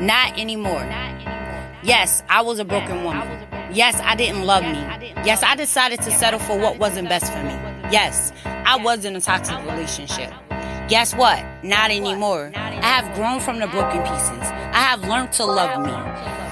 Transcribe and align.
Not 0.00 0.38
anymore. 0.38 0.84
Yes, 1.82 2.22
I 2.28 2.42
was 2.42 2.60
a 2.60 2.64
broken 2.64 3.02
woman. 3.02 3.46
Yes, 3.72 4.00
I 4.02 4.14
didn't 4.14 4.44
love 4.44 4.62
me. 4.62 4.78
Yes, 5.24 5.42
I 5.42 5.56
decided 5.56 6.00
to 6.02 6.10
settle 6.12 6.38
for 6.38 6.56
what 6.56 6.78
wasn't 6.78 7.08
best 7.08 7.32
for 7.32 7.42
me. 7.42 7.54
Yes, 7.90 8.32
I 8.44 8.76
was 8.76 9.04
in 9.04 9.16
a 9.16 9.20
toxic 9.20 9.58
relationship. 9.64 10.32
Guess 10.88 11.14
what? 11.14 11.44
Not 11.64 11.90
anymore. 11.90 12.52
I 12.54 12.80
have 12.80 13.14
grown 13.16 13.40
from 13.40 13.58
the 13.58 13.66
broken 13.66 14.02
pieces. 14.02 14.48
I 14.72 14.80
have 14.80 15.02
learned 15.02 15.32
to 15.32 15.44
love 15.44 15.84
me 15.84 15.92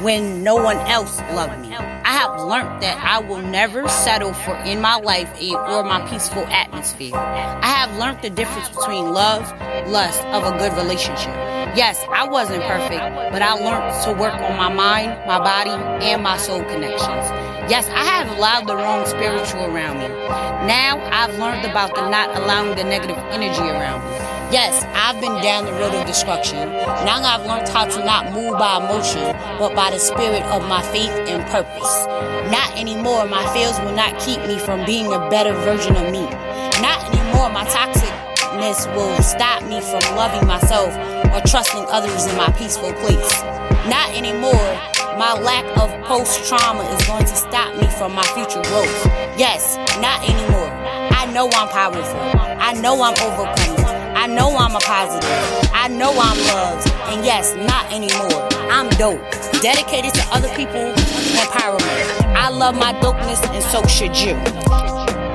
when 0.04 0.42
no 0.42 0.56
one 0.56 0.78
else 0.78 1.20
loved 1.32 1.60
me. 1.60 1.76
I 2.16 2.20
have 2.20 2.48
learned 2.48 2.82
that 2.82 2.96
I 3.04 3.18
will 3.18 3.42
never 3.42 3.86
settle 3.88 4.32
for 4.32 4.56
in 4.64 4.80
my 4.80 4.96
life 4.96 5.28
or 5.38 5.82
my 5.82 6.00
peaceful 6.08 6.46
atmosphere. 6.46 7.14
I 7.14 7.66
have 7.66 7.94
learned 7.98 8.22
the 8.22 8.30
difference 8.30 8.70
between 8.70 9.12
love, 9.12 9.42
lust 9.90 10.24
of 10.32 10.42
a 10.42 10.56
good 10.56 10.72
relationship. 10.78 11.34
Yes, 11.76 12.02
I 12.08 12.26
wasn't 12.26 12.62
perfect, 12.62 13.04
but 13.32 13.42
I 13.42 13.52
learned 13.52 14.02
to 14.04 14.12
work 14.18 14.32
on 14.32 14.56
my 14.56 14.72
mind, 14.72 15.10
my 15.26 15.38
body, 15.38 15.72
and 16.06 16.22
my 16.22 16.38
soul 16.38 16.62
connections. 16.64 17.28
Yes, 17.68 17.86
I 17.90 18.04
have 18.04 18.38
allowed 18.38 18.66
the 18.66 18.76
wrong 18.76 19.04
spiritual 19.04 19.66
around 19.66 19.98
me. 19.98 20.08
Now 20.66 20.98
I've 21.12 21.38
learned 21.38 21.66
about 21.66 21.94
the 21.94 22.08
not 22.08 22.34
allowing 22.34 22.76
the 22.76 22.84
negative 22.84 23.18
energy 23.28 23.60
around 23.60 24.00
me. 24.10 24.35
Yes, 24.52 24.86
I've 24.94 25.20
been 25.20 25.42
down 25.42 25.64
the 25.64 25.72
road 25.72 25.92
of 25.92 26.06
destruction. 26.06 26.70
Now 27.02 27.18
I've 27.18 27.44
learned 27.44 27.68
how 27.68 27.84
to 27.84 28.04
not 28.04 28.32
move 28.32 28.56
by 28.56 28.78
emotion, 28.78 29.34
but 29.58 29.74
by 29.74 29.90
the 29.90 29.98
spirit 29.98 30.42
of 30.54 30.62
my 30.68 30.82
faith 30.94 31.10
and 31.26 31.42
purpose. 31.50 32.06
Not 32.54 32.78
anymore, 32.78 33.26
my 33.26 33.42
fears 33.52 33.76
will 33.80 33.96
not 33.96 34.20
keep 34.20 34.38
me 34.46 34.60
from 34.60 34.86
being 34.86 35.12
a 35.12 35.18
better 35.30 35.52
version 35.66 35.96
of 35.96 36.12
me. 36.12 36.22
Not 36.78 37.02
anymore, 37.10 37.50
my 37.50 37.66
toxicness 37.66 38.86
will 38.94 39.20
stop 39.20 39.64
me 39.64 39.80
from 39.80 40.00
loving 40.14 40.46
myself 40.46 40.94
or 41.34 41.42
trusting 41.42 41.84
others 41.90 42.26
in 42.26 42.36
my 42.36 42.48
peaceful 42.52 42.92
place. 43.02 43.42
Not 43.90 44.14
anymore, 44.14 44.70
my 45.18 45.34
lack 45.42 45.66
of 45.76 45.90
post 46.06 46.46
trauma 46.46 46.84
is 46.94 47.06
going 47.06 47.24
to 47.24 47.34
stop 47.34 47.74
me 47.74 47.88
from 47.98 48.14
my 48.14 48.24
future 48.30 48.62
growth. 48.70 49.06
Yes, 49.36 49.76
not 50.00 50.22
anymore. 50.22 50.70
I 51.10 51.26
know 51.34 51.50
I'm 51.52 51.68
powerful. 51.68 52.20
I 52.62 52.74
know 52.74 53.02
I'm 53.02 53.14
overcoming. 53.20 53.75
I 54.16 54.26
know 54.26 54.56
I'm 54.56 54.74
a 54.74 54.80
positive. 54.80 55.28
I 55.74 55.88
know 55.88 56.10
I'm 56.10 56.38
loved. 56.48 56.88
And 57.12 57.24
yes, 57.24 57.54
not 57.54 57.92
anymore. 57.92 58.48
I'm 58.72 58.88
dope. 58.96 59.20
Dedicated 59.60 60.14
to 60.14 60.22
other 60.32 60.48
people 60.56 60.92
empowerment. 61.36 62.34
I 62.34 62.48
love 62.48 62.76
my 62.76 62.94
dopeness 62.94 63.44
and 63.54 63.62
so 63.62 63.86
should 63.86 64.18
you. 64.18 65.25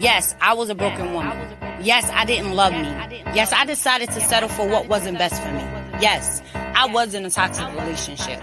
Yes, 0.00 0.36
I 0.40 0.54
was 0.54 0.70
a 0.70 0.76
broken 0.76 1.12
woman. 1.12 1.36
Yes, 1.80 2.08
I 2.12 2.24
didn't 2.24 2.52
love 2.52 2.72
me. 2.72 2.86
Yes, 3.34 3.52
I 3.52 3.64
decided 3.64 4.10
to 4.10 4.20
settle 4.20 4.48
for 4.48 4.68
what 4.68 4.86
wasn't 4.86 5.18
best 5.18 5.42
for 5.42 5.50
me. 5.50 5.62
Yes, 6.00 6.40
I 6.54 6.86
was 6.86 7.14
in 7.14 7.26
a 7.26 7.30
toxic 7.30 7.66
relationship. 7.70 8.40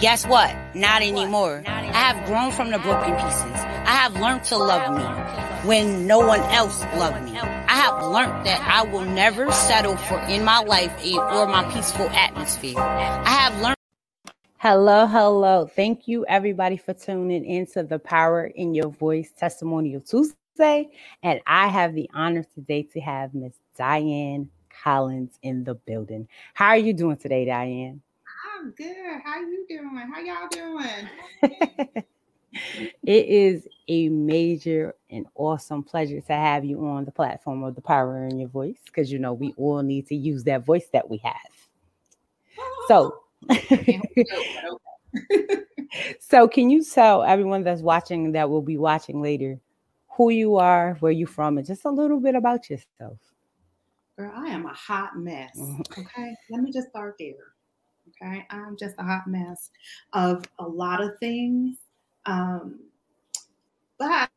Guess 0.00 0.26
what? 0.26 0.54
Not 0.74 1.00
anymore. 1.00 1.62
I 1.66 2.12
have 2.12 2.26
grown 2.26 2.52
from 2.52 2.70
the 2.70 2.78
broken 2.78 3.14
pieces. 3.14 3.60
I 3.86 3.96
have 3.96 4.14
learned 4.20 4.44
to 4.44 4.58
love 4.58 4.94
me 4.94 5.68
when 5.68 6.06
no 6.06 6.18
one 6.18 6.40
else 6.40 6.82
loved 6.96 7.22
me. 7.24 7.38
I 7.38 7.74
have 7.74 8.02
learned 8.02 8.44
that 8.44 8.60
I 8.60 8.82
will 8.90 9.04
never 9.04 9.50
settle 9.52 9.96
for 9.96 10.18
in 10.20 10.44
my 10.44 10.60
life 10.60 10.92
or 11.04 11.46
my 11.46 11.64
peaceful 11.72 12.10
atmosphere. 12.10 12.78
I 12.78 13.28
have 13.28 13.62
learned. 13.62 13.76
Hello, 14.58 15.06
hello. 15.06 15.66
Thank 15.66 16.06
you 16.08 16.26
everybody 16.26 16.76
for 16.76 16.92
tuning 16.92 17.46
into 17.46 17.82
the 17.82 17.98
Power 17.98 18.44
in 18.44 18.74
Your 18.74 18.90
Voice 18.90 19.32
Testimonial 19.38 20.02
Tuesday. 20.02 20.36
And 21.22 21.40
I 21.46 21.68
have 21.68 21.94
the 21.94 22.10
honor 22.12 22.44
today 22.54 22.82
to 22.92 23.00
have 23.00 23.34
Miss 23.34 23.54
Diane 23.78 24.50
Collins 24.82 25.38
in 25.42 25.64
the 25.64 25.74
building. 25.74 26.28
How 26.52 26.68
are 26.68 26.76
you 26.76 26.92
doing 26.92 27.16
today, 27.16 27.46
Diane? 27.46 28.02
I'm 28.58 28.72
good. 28.72 29.20
How 29.24 29.40
you 29.40 29.64
doing? 29.68 30.12
How 30.12 30.20
y'all 30.20 30.48
doing? 30.50 31.08
it 33.02 33.26
is 33.26 33.66
a 33.88 34.10
major 34.10 34.94
and 35.08 35.26
awesome 35.34 35.82
pleasure 35.82 36.20
to 36.20 36.32
have 36.32 36.64
you 36.64 36.84
on 36.84 37.06
the 37.06 37.10
platform 37.10 37.64
of 37.64 37.74
the 37.74 37.80
power 37.80 38.26
in 38.26 38.38
your 38.38 38.50
voice 38.50 38.76
because 38.84 39.10
you 39.10 39.18
know 39.18 39.32
we 39.32 39.54
all 39.56 39.82
need 39.82 40.06
to 40.08 40.14
use 40.14 40.44
that 40.44 40.66
voice 40.66 40.88
that 40.92 41.08
we 41.08 41.22
have. 41.24 41.34
So, 42.86 43.22
so 46.20 46.48
can 46.48 46.68
you 46.68 46.84
tell 46.84 47.22
everyone 47.22 47.64
that's 47.64 47.80
watching 47.80 48.32
that 48.32 48.50
will 48.50 48.62
be 48.62 48.76
watching 48.76 49.22
later 49.22 49.58
who 50.20 50.28
you 50.28 50.56
are, 50.56 50.98
where 51.00 51.10
you 51.10 51.24
from, 51.24 51.56
and 51.56 51.66
just 51.66 51.86
a 51.86 51.90
little 51.90 52.20
bit 52.20 52.34
about 52.34 52.68
yourself. 52.68 53.16
Girl, 54.18 54.30
I 54.34 54.48
am 54.48 54.66
a 54.66 54.74
hot 54.74 55.16
mess. 55.16 55.56
Mm-hmm. 55.58 55.80
Okay, 55.98 56.34
let 56.50 56.60
me 56.60 56.70
just 56.70 56.90
start 56.90 57.16
there. 57.18 57.54
Okay, 58.10 58.46
I'm 58.50 58.76
just 58.78 58.96
a 58.98 59.02
hot 59.02 59.26
mess 59.26 59.70
of 60.12 60.44
a 60.58 60.68
lot 60.68 61.02
of 61.02 61.18
things. 61.20 61.78
Um, 62.26 62.80
but 63.98 64.28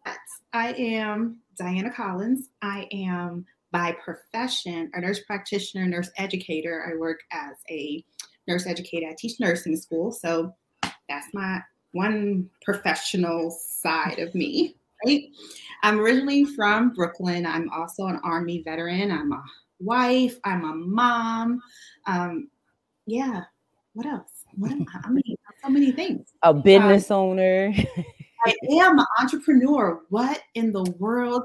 I 0.53 0.71
am 0.71 1.41
Diana 1.57 1.91
Collins. 1.93 2.47
I 2.61 2.87
am 2.93 3.45
by 3.73 3.91
profession 4.01 4.89
a 4.93 5.01
nurse 5.01 5.19
practitioner, 5.25 5.85
nurse 5.85 6.11
educator. 6.15 6.89
I 6.89 6.97
work 6.97 7.19
as 7.33 7.57
a 7.69 8.05
nurse 8.47 8.65
educator. 8.67 9.07
I 9.09 9.15
teach 9.17 9.37
nursing 9.37 9.75
school. 9.75 10.13
So 10.13 10.55
that's 11.09 11.27
my 11.33 11.59
one 11.91 12.49
professional 12.63 13.51
side 13.51 14.19
of 14.19 14.33
me 14.33 14.77
right? 15.05 15.23
I'm 15.83 15.99
originally 15.99 16.45
from 16.45 16.93
Brooklyn. 16.93 17.45
I'm 17.45 17.69
also 17.69 18.07
an 18.07 18.19
Army 18.23 18.63
veteran. 18.63 19.11
I'm 19.11 19.31
a 19.31 19.43
wife. 19.79 20.37
I'm 20.43 20.63
a 20.63 20.73
mom. 20.73 21.61
Um, 22.07 22.49
yeah. 23.05 23.41
What 23.93 24.05
else? 24.05 24.45
What 24.55 24.71
am 24.71 24.85
I? 24.93 25.01
I 25.05 25.09
mean, 25.09 25.35
so 25.61 25.69
many 25.69 25.91
things. 25.91 26.29
A 26.41 26.53
business 26.53 27.11
um, 27.11 27.17
owner. 27.17 27.73
I 28.45 28.53
am 28.71 28.99
an 28.99 29.05
entrepreneur. 29.19 30.01
What 30.09 30.41
in 30.55 30.71
the 30.71 30.83
world 30.99 31.43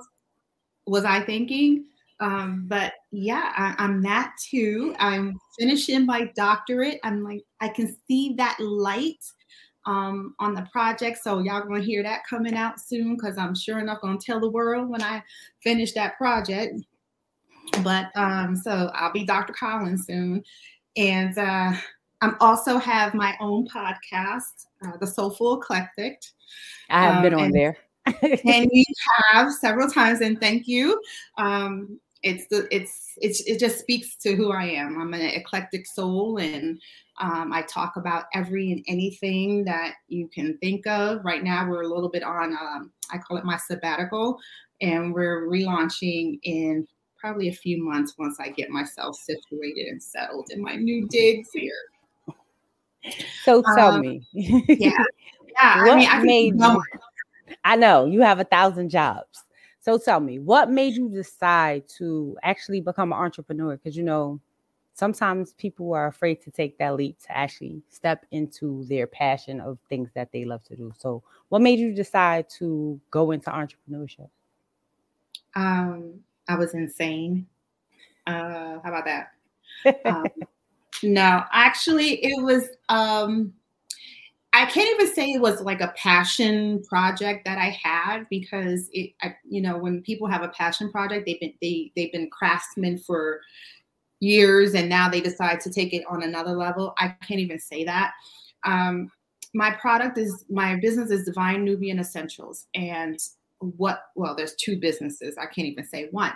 was 0.87 1.05
I 1.05 1.21
thinking? 1.21 1.85
Um, 2.21 2.65
but 2.67 2.95
yeah, 3.13 3.53
I, 3.57 3.85
am 3.85 4.03
that 4.03 4.35
too. 4.51 4.95
I'm 4.99 5.39
finishing 5.59 6.05
my 6.05 6.31
doctorate. 6.35 6.99
I'm 7.05 7.23
like, 7.23 7.43
I 7.61 7.69
can 7.69 7.97
see 8.09 8.35
that 8.39 8.59
light 8.59 9.25
um, 9.87 10.35
on 10.39 10.55
the 10.55 10.67
project. 10.73 11.19
So 11.23 11.39
y'all 11.41 11.63
gonna 11.63 11.83
hear 11.83 12.03
that 12.03 12.27
coming 12.29 12.55
out 12.55 12.81
soon 12.81 13.17
because 13.17 13.39
I'm 13.39 13.55
sure 13.55 13.79
enough 13.79 14.01
gonna 14.01 14.19
tell 14.19 14.41
the 14.41 14.51
world 14.51 14.89
when 14.89 15.03
I 15.03 15.23
finish 15.63 15.93
that 15.93 16.17
project. 16.17 16.75
But 17.83 18.11
um, 18.15 18.57
so 18.57 18.91
I'll 18.95 19.13
be 19.13 19.25
Dr. 19.25 19.53
Collins 19.53 20.07
soon, 20.07 20.43
and 20.97 21.37
uh, 21.37 21.73
I'm 22.21 22.37
also 22.41 22.79
have 22.79 23.15
my 23.15 23.37
own 23.41 23.69
podcast, 23.69 24.67
uh, 24.85 24.97
The 25.01 25.07
Soulful 25.07 25.61
Eclectic. 25.61 26.21
I 26.91 27.03
have 27.03 27.17
um, 27.17 27.23
been 27.23 27.35
on 27.35 27.45
and, 27.45 27.55
there. 27.55 27.77
and 28.23 28.71
you 28.73 28.85
have 29.33 29.53
several 29.53 29.89
times, 29.89 30.21
and 30.21 30.41
thank 30.41 30.67
you. 30.67 31.01
Um, 31.37 32.01
it's 32.23 32.47
the 32.49 32.67
it's 32.75 33.13
it's 33.19 33.41
it 33.43 33.61
just 33.61 33.79
speaks 33.79 34.17
to 34.17 34.35
who 34.35 34.51
I 34.51 34.65
am. 34.65 35.01
I'm 35.01 35.15
an 35.15 35.21
eclectic 35.21 35.87
soul, 35.87 36.39
and 36.39 36.81
um, 37.21 37.53
I 37.53 37.63
talk 37.63 37.97
about 37.97 38.25
every 38.35 38.73
and 38.73 38.85
anything 38.89 39.65
that 39.65 39.95
you 40.09 40.29
can 40.29 40.57
think 40.59 40.87
of. 40.87 41.25
Right 41.25 41.43
now, 41.43 41.69
we're 41.69 41.83
a 41.83 41.89
little 41.89 42.09
bit 42.09 42.23
on, 42.23 42.53
um, 42.53 42.93
I 43.13 43.19
call 43.19 43.37
it 43.37 43.45
my 43.45 43.57
sabbatical, 43.57 44.39
and 44.81 45.13
we're 45.13 45.49
relaunching 45.49 46.39
in 46.43 46.87
probably 47.19 47.49
a 47.49 47.53
few 47.53 47.83
months 47.83 48.15
once 48.19 48.39
I 48.41 48.51
get 48.51 48.71
myself 48.71 49.17
situated 49.17 49.89
and 49.89 50.03
settled 50.03 50.49
in 50.51 50.63
my 50.63 50.77
new 50.77 51.09
digs 51.09 51.49
here. 51.53 51.73
So 53.45 53.63
tell 53.75 53.93
um, 53.95 54.01
me. 54.01 54.27
yeah. 54.33 54.93
Yeah. 55.61 55.83
What 55.83 55.93
I 55.93 55.97
mean, 55.97 56.09
I 56.09 56.23
made 56.23 56.55
you, 56.55 56.83
I 57.65 57.75
know 57.75 58.05
you 58.05 58.21
have 58.21 58.39
a 58.39 58.45
thousand 58.45 58.91
jobs. 58.91 59.43
So 59.81 59.99
tell 59.99 60.21
me, 60.21 60.39
what 60.39 60.71
made 60.71 60.95
you 60.95 61.09
decide 61.09 61.89
to 61.97 62.37
actually 62.45 62.81
become 62.81 63.13
an 63.13 63.19
entrepreneur? 63.19 63.77
Because 63.77 63.97
you 63.97 64.05
know, 64.05 64.41
sometimes 64.99 65.53
people 65.53 65.95
are 65.95 66.09
afraid 66.09 66.43
to 66.43 66.51
take 66.51 66.77
that 66.79 66.97
leap 66.97 67.21
to 67.23 67.37
actually 67.37 67.81
step 67.89 68.27
into 68.33 68.85
their 68.87 69.07
passion 69.07 69.61
of 69.61 69.79
things 69.89 70.11
that 70.15 70.33
they 70.33 70.45
love 70.45 70.65
to 70.65 70.75
do. 70.75 70.93
So, 70.99 71.23
what 71.51 71.63
made 71.63 71.79
you 71.79 71.95
decide 71.95 72.51
to 72.59 73.01
go 73.11 73.31
into 73.31 73.49
entrepreneurship? 73.51 74.29
Um, 75.55 76.15
I 76.49 76.57
was 76.57 76.75
insane. 76.75 77.47
Uh, 78.27 78.81
how 78.83 78.93
about 78.93 79.05
that? 79.05 80.05
um, 80.05 80.27
no, 81.03 81.45
actually, 81.53 82.25
it 82.25 82.43
was. 82.43 82.69
Um, 82.89 83.53
I 84.55 84.65
can't 84.65 84.89
even 84.99 85.15
say 85.15 85.33
it 85.33 85.41
was 85.41 85.61
like 85.61 85.83
a 85.83 85.95
passion 85.97 86.83
project 86.85 87.45
that 87.45 87.59
I 87.59 87.79
had 87.81 88.27
because 88.31 88.89
it, 88.93 89.13
I, 89.23 89.37
you 89.49 89.61
know, 89.61 89.77
when 89.79 90.03
people 90.03 90.27
have 90.27 90.43
a 90.43 90.49
passion 90.49 90.91
project, 90.91 91.27
they've 91.27 91.39
been 91.39 91.55
they 91.61 91.93
they've 91.95 92.11
been 92.11 92.31
craftsmen 92.31 92.99
for 92.99 93.41
years, 94.21 94.75
and 94.75 94.89
now 94.89 95.09
they 95.09 95.21
decide 95.21 95.61
to 95.61 95.71
take 95.71 95.93
it 95.93 96.05
on 96.09 96.23
another 96.23 96.53
level. 96.53 96.95
I 96.99 97.15
can't 97.27 97.41
even 97.41 97.59
say 97.61 97.85
that. 97.85 98.13
Um, 98.65 99.11
my 99.55 99.71
product 99.73 100.19
is 100.19 100.45
my 100.51 100.77
business 100.77 101.11
is 101.11 101.25
Divine 101.25 101.65
Nubian 101.65 101.99
Essentials, 101.99 102.67
and 102.75 103.19
what? 103.61 104.03
Well, 104.15 104.35
there's 104.37 104.55
two 104.55 104.79
businesses. 104.79 105.37
I 105.39 105.47
can't 105.47 105.69
even 105.69 105.85
say 105.85 106.09
one. 106.11 106.33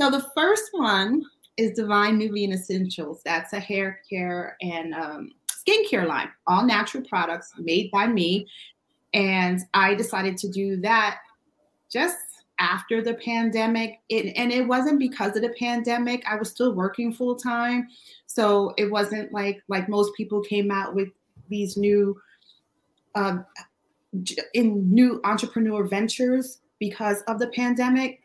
So 0.00 0.10
the 0.10 0.26
first 0.34 0.68
one 0.72 1.22
is 1.56 1.72
Divine 1.72 2.18
Nubian 2.18 2.52
Essentials. 2.52 3.20
That's 3.24 3.52
a 3.52 3.60
hair 3.60 4.00
care 4.08 4.56
and 4.62 4.94
um, 4.94 5.32
skincare 5.68 6.06
line, 6.06 6.30
all 6.46 6.64
natural 6.64 7.02
products 7.04 7.52
made 7.58 7.90
by 7.90 8.06
me. 8.06 8.46
And 9.12 9.60
I 9.74 9.94
decided 9.94 10.36
to 10.38 10.48
do 10.48 10.80
that 10.82 11.18
just 11.90 12.16
after 12.58 13.02
the 13.02 13.14
pandemic. 13.14 14.00
It, 14.08 14.34
and 14.36 14.52
it 14.52 14.66
wasn't 14.66 14.98
because 14.98 15.36
of 15.36 15.42
the 15.42 15.54
pandemic. 15.58 16.24
I 16.28 16.36
was 16.36 16.50
still 16.50 16.74
working 16.74 17.12
full 17.12 17.36
time. 17.36 17.88
So 18.26 18.74
it 18.76 18.90
wasn't 18.90 19.32
like 19.32 19.62
like 19.68 19.88
most 19.88 20.14
people 20.14 20.40
came 20.42 20.70
out 20.70 20.94
with 20.94 21.08
these 21.48 21.76
new 21.76 22.20
uh, 23.14 23.38
in 24.54 24.92
new 24.92 25.20
entrepreneur 25.24 25.84
ventures 25.84 26.60
because 26.78 27.22
of 27.22 27.38
the 27.38 27.48
pandemic. 27.48 28.22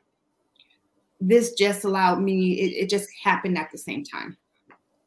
This 1.19 1.53
just 1.53 1.83
allowed 1.83 2.21
me, 2.21 2.53
it, 2.53 2.83
it 2.83 2.89
just 2.89 3.09
happened 3.23 3.57
at 3.57 3.71
the 3.71 3.77
same 3.77 4.03
time. 4.03 4.37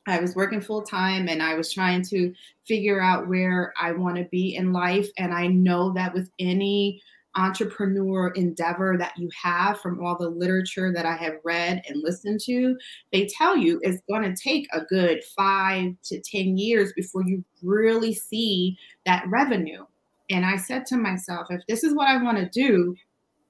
I 0.07 0.21
was 0.21 0.37
working 0.37 0.61
full 0.61 0.83
time 0.83 1.29
and 1.29 1.43
I 1.43 1.55
was 1.55 1.73
trying 1.73 2.03
to 2.05 2.33
figure 2.67 3.03
out 3.03 3.29
where 3.29 3.75
I 3.81 3.93
want 3.93 4.17
to 4.17 4.25
be 4.25 4.55
in 4.55 4.73
life. 4.73 5.09
And 5.19 5.35
I 5.35 5.49
know 5.49 5.93
that 5.95 6.15
with 6.15 6.31
any 6.39 7.03
entrepreneur 7.37 8.29
endeavor 8.31 8.97
that 8.99 9.13
you 9.17 9.29
have 9.41 9.81
from 9.81 10.05
all 10.05 10.17
the 10.19 10.29
literature 10.29 10.93
that 10.93 11.07
I 11.07 11.17
have 11.17 11.37
read 11.45 11.83
and 11.89 12.03
listened 12.03 12.41
to, 12.47 12.77
they 13.13 13.27
tell 13.27 13.57
you 13.57 13.79
it's 13.83 14.03
going 14.09 14.23
to 14.23 14.43
take 14.43 14.67
a 14.73 14.81
good 14.83 15.23
five 15.37 15.93
to 16.05 16.21
10 16.21 16.57
years 16.57 16.93
before 16.95 17.23
you 17.25 17.45
really 17.63 18.15
see 18.15 18.77
that 19.05 19.25
revenue. 19.29 19.85
And 20.31 20.45
I 20.45 20.57
said 20.57 20.87
to 20.87 20.97
myself, 20.97 21.49
if 21.51 21.63
this 21.69 21.85
is 21.85 21.95
what 21.95 22.09
I 22.09 22.23
want 22.23 22.39
to 22.39 22.49
do, 22.49 22.97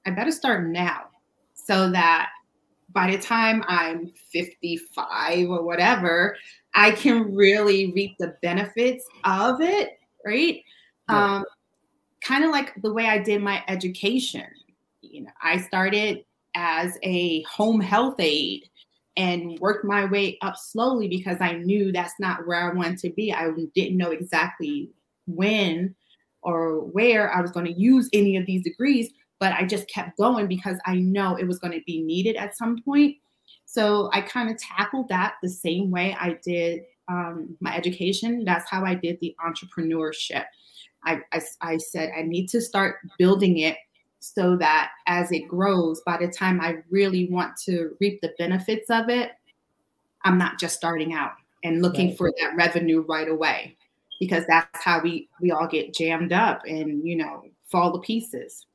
I 0.05 0.11
better 0.11 0.31
start 0.31 0.67
now 0.67 1.07
so 1.53 1.89
that 1.91 2.29
by 2.91 3.11
the 3.11 3.17
time 3.17 3.63
I'm 3.67 4.11
55 4.31 5.49
or 5.49 5.63
whatever, 5.63 6.37
I 6.75 6.91
can 6.91 7.33
really 7.35 7.91
reap 7.93 8.17
the 8.17 8.35
benefits 8.41 9.05
of 9.23 9.61
it, 9.61 9.99
right? 10.25 10.61
Yeah. 11.09 11.35
Um, 11.35 11.45
kind 12.27 12.43
of 12.43 12.51
like 12.51 12.73
the 12.81 12.93
way 12.93 13.05
I 13.05 13.19
did 13.19 13.41
my 13.41 13.63
education. 13.67 14.47
You 15.01 15.23
know, 15.23 15.31
I 15.41 15.59
started 15.59 16.25
as 16.55 16.97
a 17.03 17.43
home 17.43 17.79
health 17.79 18.15
aide 18.19 18.63
and 19.15 19.57
worked 19.59 19.85
my 19.85 20.05
way 20.05 20.37
up 20.41 20.57
slowly 20.57 21.07
because 21.07 21.37
I 21.39 21.53
knew 21.53 21.91
that's 21.91 22.13
not 22.19 22.45
where 22.45 22.69
I 22.69 22.73
wanted 22.73 22.99
to 22.99 23.09
be. 23.11 23.33
I 23.33 23.49
didn't 23.73 23.97
know 23.97 24.11
exactly 24.11 24.91
when 25.25 25.95
or 26.43 26.81
where 26.81 27.33
I 27.33 27.41
was 27.41 27.51
going 27.51 27.65
to 27.65 27.79
use 27.79 28.09
any 28.13 28.35
of 28.35 28.45
these 28.45 28.63
degrees, 28.63 29.09
but 29.39 29.53
I 29.53 29.65
just 29.65 29.89
kept 29.89 30.17
going 30.17 30.47
because 30.47 30.77
I 30.85 30.95
know 30.95 31.35
it 31.35 31.47
was 31.47 31.59
going 31.59 31.73
to 31.73 31.83
be 31.85 32.03
needed 32.03 32.35
at 32.35 32.57
some 32.57 32.81
point. 32.83 33.15
So 33.65 34.09
I 34.13 34.21
kind 34.21 34.49
of 34.49 34.57
tackled 34.57 35.09
that 35.09 35.35
the 35.41 35.49
same 35.49 35.91
way 35.91 36.15
I 36.19 36.37
did 36.43 36.81
um, 37.09 37.57
my 37.61 37.75
education. 37.75 38.43
That's 38.45 38.69
how 38.69 38.83
I 38.83 38.95
did 38.95 39.17
the 39.21 39.35
entrepreneurship. 39.45 40.45
I, 41.07 41.21
I, 41.31 41.41
I 41.61 41.77
said 41.77 42.11
I 42.17 42.21
need 42.23 42.47
to 42.49 42.61
start 42.61 42.97
building 43.17 43.59
it 43.59 43.77
so 44.19 44.57
that 44.57 44.91
as 45.07 45.31
it 45.31 45.47
grows, 45.47 46.01
by 46.05 46.17
the 46.17 46.27
time 46.27 46.59
I 46.59 46.77
really 46.89 47.29
want 47.29 47.55
to 47.65 47.95
reap 47.99 48.19
the 48.21 48.33
benefits 48.37 48.89
of 48.89 49.09
it, 49.09 49.31
I'm 50.23 50.37
not 50.37 50.59
just 50.59 50.75
starting 50.75 51.13
out 51.13 51.33
and 51.63 51.81
looking 51.81 52.09
right. 52.09 52.17
for 52.17 52.33
that 52.41 52.55
revenue 52.55 53.05
right 53.07 53.29
away 53.29 53.77
because 54.19 54.43
that's 54.47 54.83
how 54.83 54.99
we 55.01 55.29
we 55.41 55.51
all 55.51 55.67
get 55.67 55.93
jammed 55.93 56.33
up 56.33 56.61
and 56.65 57.07
you 57.07 57.15
know 57.15 57.43
fall 57.69 57.93
to 57.93 57.99
pieces 57.99 58.65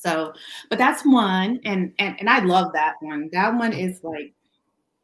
so, 0.00 0.32
but 0.70 0.78
that's 0.78 1.04
one, 1.04 1.60
and 1.66 1.92
and 1.98 2.16
and 2.18 2.30
I 2.30 2.38
love 2.38 2.72
that 2.72 2.94
one. 3.00 3.28
That 3.32 3.54
one 3.54 3.74
is 3.74 4.00
like, 4.02 4.32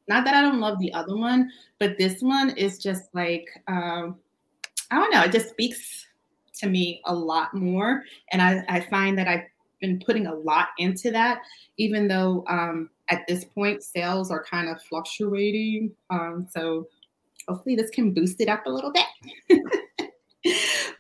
not 0.08 0.24
that 0.24 0.34
I 0.34 0.40
don't 0.40 0.58
love 0.58 0.78
the 0.78 0.92
other 0.94 1.14
one, 1.14 1.50
but 1.78 1.98
this 1.98 2.22
one 2.22 2.50
is 2.56 2.78
just 2.78 3.02
like, 3.12 3.46
um, 3.68 4.16
I 4.90 4.98
don't 4.98 5.12
know. 5.12 5.22
It 5.24 5.32
just 5.32 5.50
speaks 5.50 6.05
to 6.58 6.68
me 6.68 7.00
a 7.06 7.14
lot 7.14 7.54
more, 7.54 8.02
and 8.32 8.42
I 8.42 8.64
I 8.68 8.80
find 8.80 9.18
that 9.18 9.28
I've 9.28 9.44
been 9.80 10.00
putting 10.04 10.26
a 10.26 10.34
lot 10.34 10.68
into 10.78 11.10
that, 11.10 11.40
even 11.78 12.08
though 12.08 12.44
um, 12.48 12.90
at 13.10 13.26
this 13.26 13.44
point 13.44 13.82
sales 13.82 14.30
are 14.30 14.44
kind 14.44 14.68
of 14.68 14.82
fluctuating. 14.82 15.92
Um, 16.10 16.46
so 16.50 16.88
hopefully 17.48 17.76
this 17.76 17.90
can 17.90 18.12
boost 18.12 18.40
it 18.40 18.48
up 18.48 18.66
a 18.66 18.70
little 18.70 18.92
bit. 18.92 19.60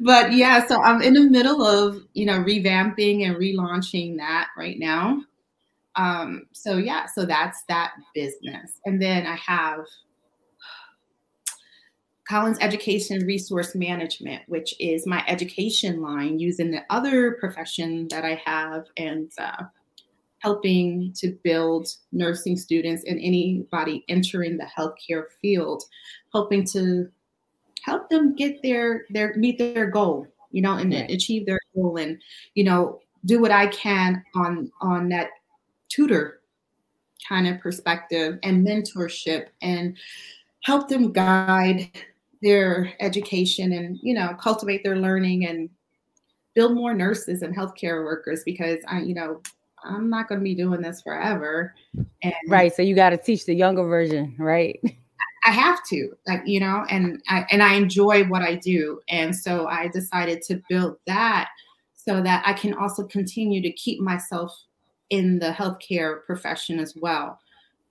but 0.00 0.32
yeah, 0.32 0.66
so 0.66 0.80
I'm 0.82 1.02
in 1.02 1.14
the 1.14 1.22
middle 1.22 1.62
of 1.64 2.02
you 2.14 2.26
know 2.26 2.38
revamping 2.40 3.26
and 3.26 3.36
relaunching 3.36 4.16
that 4.18 4.48
right 4.56 4.78
now. 4.78 5.22
Um, 5.96 6.46
so 6.52 6.76
yeah, 6.76 7.06
so 7.06 7.24
that's 7.24 7.64
that 7.68 7.92
business, 8.14 8.80
and 8.84 9.00
then 9.00 9.26
I 9.26 9.36
have 9.36 9.80
Collins 12.28 12.58
Education 12.60 13.24
Resource 13.24 13.74
Management, 13.74 14.42
which 14.48 14.74
is 14.80 15.06
my 15.06 15.24
education 15.28 16.02
line 16.02 16.38
using 16.38 16.70
the 16.70 16.82
other 16.90 17.32
profession 17.32 18.08
that 18.08 18.24
I 18.24 18.40
have 18.44 18.86
and 18.96 19.30
uh, 19.38 19.64
helping 20.38 21.12
to 21.18 21.38
build 21.44 21.88
nursing 22.12 22.56
students 22.56 23.04
and 23.06 23.18
anybody 23.20 24.04
entering 24.08 24.56
the 24.56 24.66
healthcare 24.76 25.26
field, 25.40 25.84
helping 26.32 26.64
to 26.66 27.08
help 27.86 28.10
them 28.10 28.34
get 28.34 28.60
their 28.62 29.06
their 29.10 29.34
meet 29.36 29.58
their 29.58 29.88
goal 29.88 30.26
you 30.50 30.60
know 30.60 30.72
and 30.72 30.92
right. 30.92 31.10
achieve 31.10 31.46
their 31.46 31.60
goal 31.74 31.96
and 31.96 32.20
you 32.54 32.64
know 32.64 33.00
do 33.24 33.40
what 33.40 33.52
i 33.52 33.66
can 33.68 34.22
on 34.34 34.70
on 34.80 35.08
that 35.08 35.28
tutor 35.88 36.40
kind 37.28 37.46
of 37.46 37.60
perspective 37.60 38.38
and 38.42 38.66
mentorship 38.66 39.46
and 39.62 39.96
help 40.62 40.88
them 40.88 41.12
guide 41.12 41.90
their 42.42 42.92
education 43.00 43.72
and 43.72 43.98
you 44.02 44.14
know 44.14 44.34
cultivate 44.40 44.82
their 44.84 44.96
learning 44.96 45.46
and 45.46 45.70
build 46.54 46.74
more 46.74 46.94
nurses 46.94 47.42
and 47.42 47.56
healthcare 47.56 48.04
workers 48.04 48.42
because 48.44 48.78
i 48.88 49.00
you 49.00 49.14
know 49.14 49.40
i'm 49.84 50.10
not 50.10 50.28
going 50.28 50.40
to 50.40 50.44
be 50.44 50.54
doing 50.54 50.80
this 50.80 51.00
forever. 51.02 51.74
And 52.22 52.34
right 52.48 52.74
so 52.74 52.82
you 52.82 52.94
got 52.94 53.10
to 53.10 53.16
teach 53.16 53.46
the 53.46 53.54
younger 53.54 53.84
version 53.84 54.34
right? 54.38 54.80
I 55.46 55.50
have 55.50 55.78
to, 55.90 56.10
like 56.26 56.42
you 56.44 56.58
know, 56.58 56.84
and 56.90 57.22
I 57.28 57.46
and 57.52 57.62
I 57.62 57.74
enjoy 57.74 58.24
what 58.24 58.42
I 58.42 58.56
do, 58.56 59.00
and 59.08 59.34
so 59.34 59.68
I 59.68 59.86
decided 59.86 60.42
to 60.42 60.60
build 60.68 60.96
that 61.06 61.50
so 61.94 62.20
that 62.20 62.42
I 62.44 62.52
can 62.52 62.74
also 62.74 63.04
continue 63.06 63.62
to 63.62 63.70
keep 63.72 64.00
myself 64.00 64.52
in 65.10 65.38
the 65.38 65.50
healthcare 65.50 66.24
profession 66.24 66.80
as 66.80 66.94
well. 66.96 67.38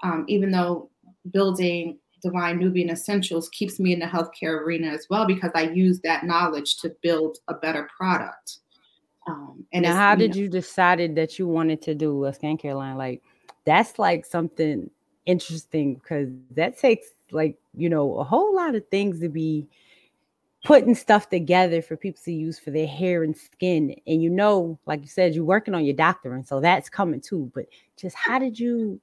Um, 0.01 0.25
even 0.27 0.51
though 0.51 0.89
building 1.31 1.97
Divine 2.25 2.57
Nubian 2.57 2.89
Essentials 2.89 3.49
keeps 3.49 3.79
me 3.79 3.93
in 3.93 3.99
the 3.99 4.07
healthcare 4.07 4.59
arena 4.61 4.87
as 4.87 5.05
well, 5.11 5.27
because 5.27 5.51
I 5.53 5.69
use 5.69 5.99
that 6.01 6.25
knowledge 6.25 6.77
to 6.77 6.89
build 7.03 7.37
a 7.47 7.53
better 7.53 7.87
product. 7.95 8.57
Um, 9.27 9.63
and 9.71 9.83
now, 9.83 9.95
how 9.95 10.11
you 10.13 10.17
did 10.17 10.31
know, 10.31 10.41
you 10.41 10.49
decided 10.49 11.15
that 11.15 11.37
you 11.37 11.47
wanted 11.47 11.83
to 11.83 11.93
do 11.93 12.25
a 12.25 12.31
skincare 12.31 12.75
line? 12.75 12.97
Like 12.97 13.21
that's 13.63 13.99
like 13.99 14.25
something 14.25 14.89
interesting 15.27 15.95
because 15.95 16.29
that 16.51 16.77
takes 16.79 17.07
like 17.31 17.57
you 17.75 17.89
know 17.89 18.15
a 18.17 18.23
whole 18.23 18.55
lot 18.55 18.73
of 18.73 18.87
things 18.89 19.19
to 19.19 19.29
be 19.29 19.67
putting 20.63 20.95
stuff 20.95 21.29
together 21.29 21.81
for 21.81 21.95
people 21.95 22.21
to 22.23 22.31
use 22.31 22.57
for 22.57 22.71
their 22.71 22.87
hair 22.87 23.23
and 23.23 23.35
skin 23.35 23.95
and 24.05 24.21
you 24.21 24.29
know 24.29 24.77
like 24.85 25.01
you 25.01 25.07
said 25.07 25.33
you're 25.33 25.43
working 25.43 25.73
on 25.73 25.83
your 25.83 25.95
doctoring 25.95 26.43
so 26.43 26.59
that's 26.59 26.89
coming 26.89 27.19
too 27.19 27.51
but 27.55 27.65
just 27.97 28.15
how 28.15 28.37
did 28.37 28.59
you 28.59 28.99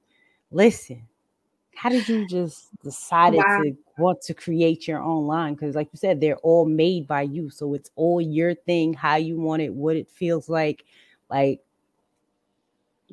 listen 0.51 1.05
how 1.75 1.89
did 1.89 2.07
you 2.07 2.27
just 2.27 2.69
decided 2.83 3.37
wow. 3.37 3.61
to 3.63 3.75
want 3.97 4.21
to 4.21 4.33
create 4.33 4.87
your 4.87 5.01
own 5.01 5.25
line 5.27 5.53
because 5.53 5.75
like 5.75 5.89
you 5.91 5.97
said 5.97 6.21
they're 6.21 6.37
all 6.37 6.65
made 6.65 7.07
by 7.07 7.21
you 7.21 7.49
so 7.49 7.73
it's 7.73 7.89
all 7.95 8.21
your 8.21 8.53
thing 8.53 8.93
how 8.93 9.15
you 9.15 9.39
want 9.39 9.61
it 9.61 9.73
what 9.73 9.95
it 9.95 10.09
feels 10.09 10.49
like 10.49 10.85
like 11.29 11.61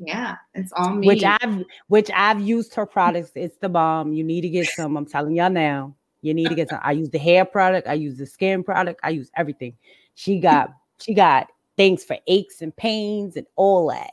yeah, 0.03 0.37
it's 0.55 0.73
all 0.73 0.95
me. 0.95 1.07
Which 1.07 1.25
I've 1.25 1.65
which 1.89 2.11
I've 2.15 2.41
used 2.41 2.75
her 2.75 2.87
products. 2.87 3.33
It's 3.35 3.59
the 3.59 3.69
bomb. 3.69 4.15
You 4.15 4.25
need 4.25 4.41
to 4.43 4.49
get 4.49 4.67
some. 4.69 4.97
I'm 4.97 5.05
telling 5.05 5.37
y'all 5.37 5.51
now. 5.51 5.95
You 6.23 6.33
need 6.33 6.49
to 6.49 6.55
get 6.55 6.71
some. 6.71 6.81
I 6.83 6.93
use 6.93 7.11
the 7.11 7.19
hair 7.19 7.45
product. 7.45 7.87
I 7.87 7.95
use 7.95 8.17
the 8.17 8.27
skin 8.27 8.65
product. 8.65 9.01
I 9.03 9.11
use 9.11 9.31
everything. 9.37 9.77
She 10.15 10.39
got 10.39 10.71
she 11.01 11.13
got 11.13 11.49
things 11.77 12.03
for 12.03 12.17
aches 12.27 12.63
and 12.63 12.75
pains 12.75 13.37
and 13.37 13.47
all 13.57 13.89
that. 13.89 14.13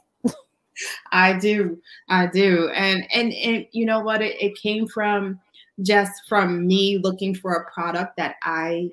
I 1.12 1.34
do, 1.38 1.78
I 2.10 2.28
do, 2.28 2.70
and 2.70 3.04
and 3.14 3.34
and 3.34 3.66
you 3.72 3.86
know 3.86 4.00
what? 4.00 4.22
It, 4.22 4.42
it 4.42 4.56
came 4.58 4.88
from 4.88 5.40
just 5.82 6.14
from 6.28 6.66
me 6.66 6.98
looking 6.98 7.36
for 7.36 7.54
a 7.54 7.72
product 7.72 8.18
that 8.18 8.36
I 8.44 8.90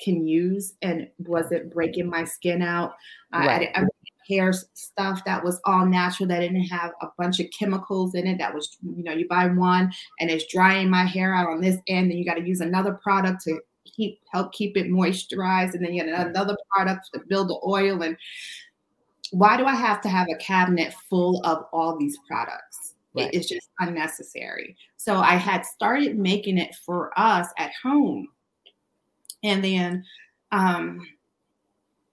can 0.00 0.26
use 0.26 0.74
and 0.82 1.08
wasn't 1.18 1.72
breaking 1.72 2.08
my 2.08 2.24
skin 2.24 2.62
out. 2.62 2.94
Right. 3.32 3.70
I, 3.74 3.82
I, 3.82 3.86
hair 4.28 4.52
stuff 4.74 5.24
that 5.24 5.42
was 5.42 5.60
all 5.64 5.86
natural 5.86 6.28
that 6.28 6.40
didn't 6.40 6.64
have 6.64 6.92
a 7.00 7.06
bunch 7.16 7.40
of 7.40 7.46
chemicals 7.58 8.14
in 8.14 8.26
it 8.26 8.38
that 8.38 8.54
was 8.54 8.76
you 8.82 9.02
know 9.02 9.12
you 9.12 9.26
buy 9.26 9.46
one 9.46 9.90
and 10.20 10.30
it's 10.30 10.52
drying 10.52 10.90
my 10.90 11.04
hair 11.04 11.34
out 11.34 11.48
on 11.48 11.60
this 11.60 11.78
end 11.86 12.10
and 12.10 12.18
you 12.18 12.24
got 12.24 12.34
to 12.34 12.46
use 12.46 12.60
another 12.60 12.92
product 13.02 13.42
to 13.42 13.58
keep 13.84 14.20
help 14.30 14.52
keep 14.52 14.76
it 14.76 14.88
moisturized 14.88 15.72
and 15.72 15.84
then 15.84 15.94
you 15.94 16.04
get 16.04 16.26
another 16.26 16.56
product 16.70 17.08
to 17.12 17.20
build 17.28 17.48
the 17.48 17.58
oil 17.66 18.02
and 18.02 18.16
why 19.32 19.56
do 19.56 19.64
i 19.64 19.74
have 19.74 20.00
to 20.00 20.08
have 20.08 20.26
a 20.30 20.36
cabinet 20.36 20.94
full 21.08 21.40
of 21.44 21.64
all 21.72 21.96
these 21.98 22.18
products 22.26 22.94
right. 23.14 23.32
it 23.32 23.36
is 23.36 23.48
just 23.48 23.68
unnecessary 23.80 24.76
so 24.96 25.16
i 25.18 25.34
had 25.34 25.64
started 25.64 26.18
making 26.18 26.58
it 26.58 26.74
for 26.86 27.12
us 27.18 27.48
at 27.58 27.70
home 27.82 28.26
and 29.42 29.62
then 29.62 30.04
um 30.52 31.06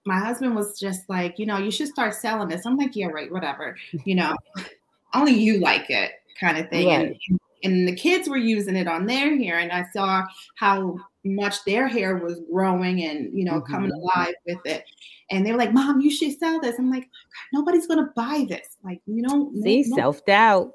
my 0.06 0.18
husband 0.20 0.54
was 0.54 0.78
just 0.78 1.08
like, 1.08 1.38
you 1.38 1.46
know, 1.46 1.58
you 1.58 1.70
should 1.70 1.88
start 1.88 2.14
selling 2.14 2.48
this. 2.48 2.64
I'm 2.64 2.76
like, 2.76 2.94
yeah, 2.94 3.08
right, 3.08 3.30
whatever. 3.30 3.76
You 4.04 4.14
know, 4.14 4.36
only 5.14 5.32
you 5.32 5.58
like 5.58 5.90
it, 5.90 6.12
kind 6.38 6.56
of 6.56 6.70
thing. 6.70 6.86
Right. 6.86 7.18
And, 7.28 7.40
and 7.62 7.86
the 7.88 7.94
kids 7.94 8.28
were 8.28 8.36
using 8.36 8.76
it 8.76 8.88
on 8.88 9.06
their 9.06 9.36
hair, 9.36 9.58
and 9.58 9.72
I 9.72 9.84
saw 9.92 10.24
how 10.56 10.96
much 11.24 11.64
their 11.64 11.88
hair 11.88 12.16
was 12.16 12.40
growing 12.50 13.02
and 13.02 13.36
you 13.36 13.44
know 13.44 13.60
mm-hmm. 13.60 13.72
coming 13.72 13.92
alive 13.92 14.34
with 14.46 14.60
it. 14.64 14.84
And 15.30 15.44
they 15.44 15.52
were 15.52 15.58
like, 15.58 15.72
"Mom, 15.72 16.00
you 16.00 16.10
should 16.10 16.38
sell 16.38 16.60
this." 16.60 16.78
I'm 16.78 16.90
like, 16.90 17.08
"Nobody's 17.52 17.86
gonna 17.86 18.12
buy 18.14 18.46
this." 18.48 18.76
Like, 18.84 19.00
you 19.06 19.22
don't 19.22 19.54
see 19.62 19.84
no, 19.88 19.96
self 19.96 20.24
doubt, 20.24 20.74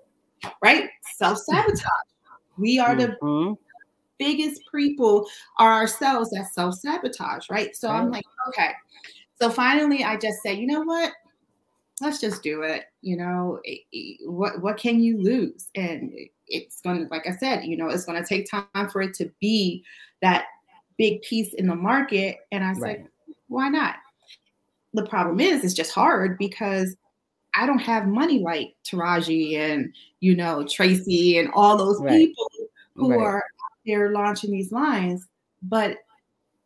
right? 0.63 0.89
Self 1.15 1.37
sabotage. 1.37 1.85
we 2.57 2.79
are 2.79 2.95
mm-hmm. 2.95 3.51
the 3.51 3.57
biggest 4.21 4.61
people 4.73 5.27
are 5.57 5.73
ourselves 5.73 6.29
that 6.29 6.47
self 6.53 6.75
sabotage, 6.75 7.49
right? 7.49 7.75
So 7.75 7.89
right. 7.89 7.99
I'm 7.99 8.11
like, 8.11 8.25
okay, 8.49 8.71
so 9.41 9.49
finally, 9.49 10.03
I 10.03 10.17
just 10.17 10.43
said, 10.43 10.59
you 10.59 10.67
know 10.67 10.81
what? 10.81 11.13
Let's 11.99 12.21
just 12.21 12.43
do 12.43 12.61
it. 12.61 12.85
You 13.01 13.17
know, 13.17 13.59
what 14.25 14.61
what 14.61 14.77
can 14.77 15.01
you 15.01 15.21
lose? 15.21 15.69
And 15.75 16.13
it's 16.51 16.81
going 16.81 17.05
to, 17.05 17.11
like 17.11 17.27
I 17.27 17.35
said, 17.35 17.65
you 17.65 17.77
know, 17.77 17.89
it's 17.89 18.05
going 18.05 18.21
to 18.21 18.27
take 18.27 18.49
time 18.49 18.89
for 18.89 19.01
it 19.01 19.13
to 19.15 19.31
be 19.39 19.83
that 20.21 20.45
big 20.97 21.21
piece 21.21 21.53
in 21.53 21.67
the 21.67 21.75
market. 21.75 22.37
And 22.51 22.63
I 22.63 22.73
said, 22.73 22.81
right. 22.81 23.05
why 23.47 23.69
not? 23.69 23.95
The 24.93 25.05
problem 25.05 25.39
is, 25.39 25.63
it's 25.63 25.73
just 25.73 25.93
hard 25.93 26.37
because 26.37 26.95
I 27.55 27.65
don't 27.65 27.79
have 27.79 28.07
money 28.07 28.39
like 28.39 28.75
Taraji 28.85 29.57
and 29.57 29.93
you 30.19 30.35
know 30.35 30.65
Tracy 30.67 31.37
and 31.37 31.49
all 31.53 31.77
those 31.77 32.01
right. 32.01 32.27
people 32.27 32.47
who 32.95 33.11
right. 33.11 33.19
are 33.19 33.43
they're 33.85 34.11
launching 34.11 34.51
these 34.51 34.71
lines. 34.71 35.27
But 35.63 35.97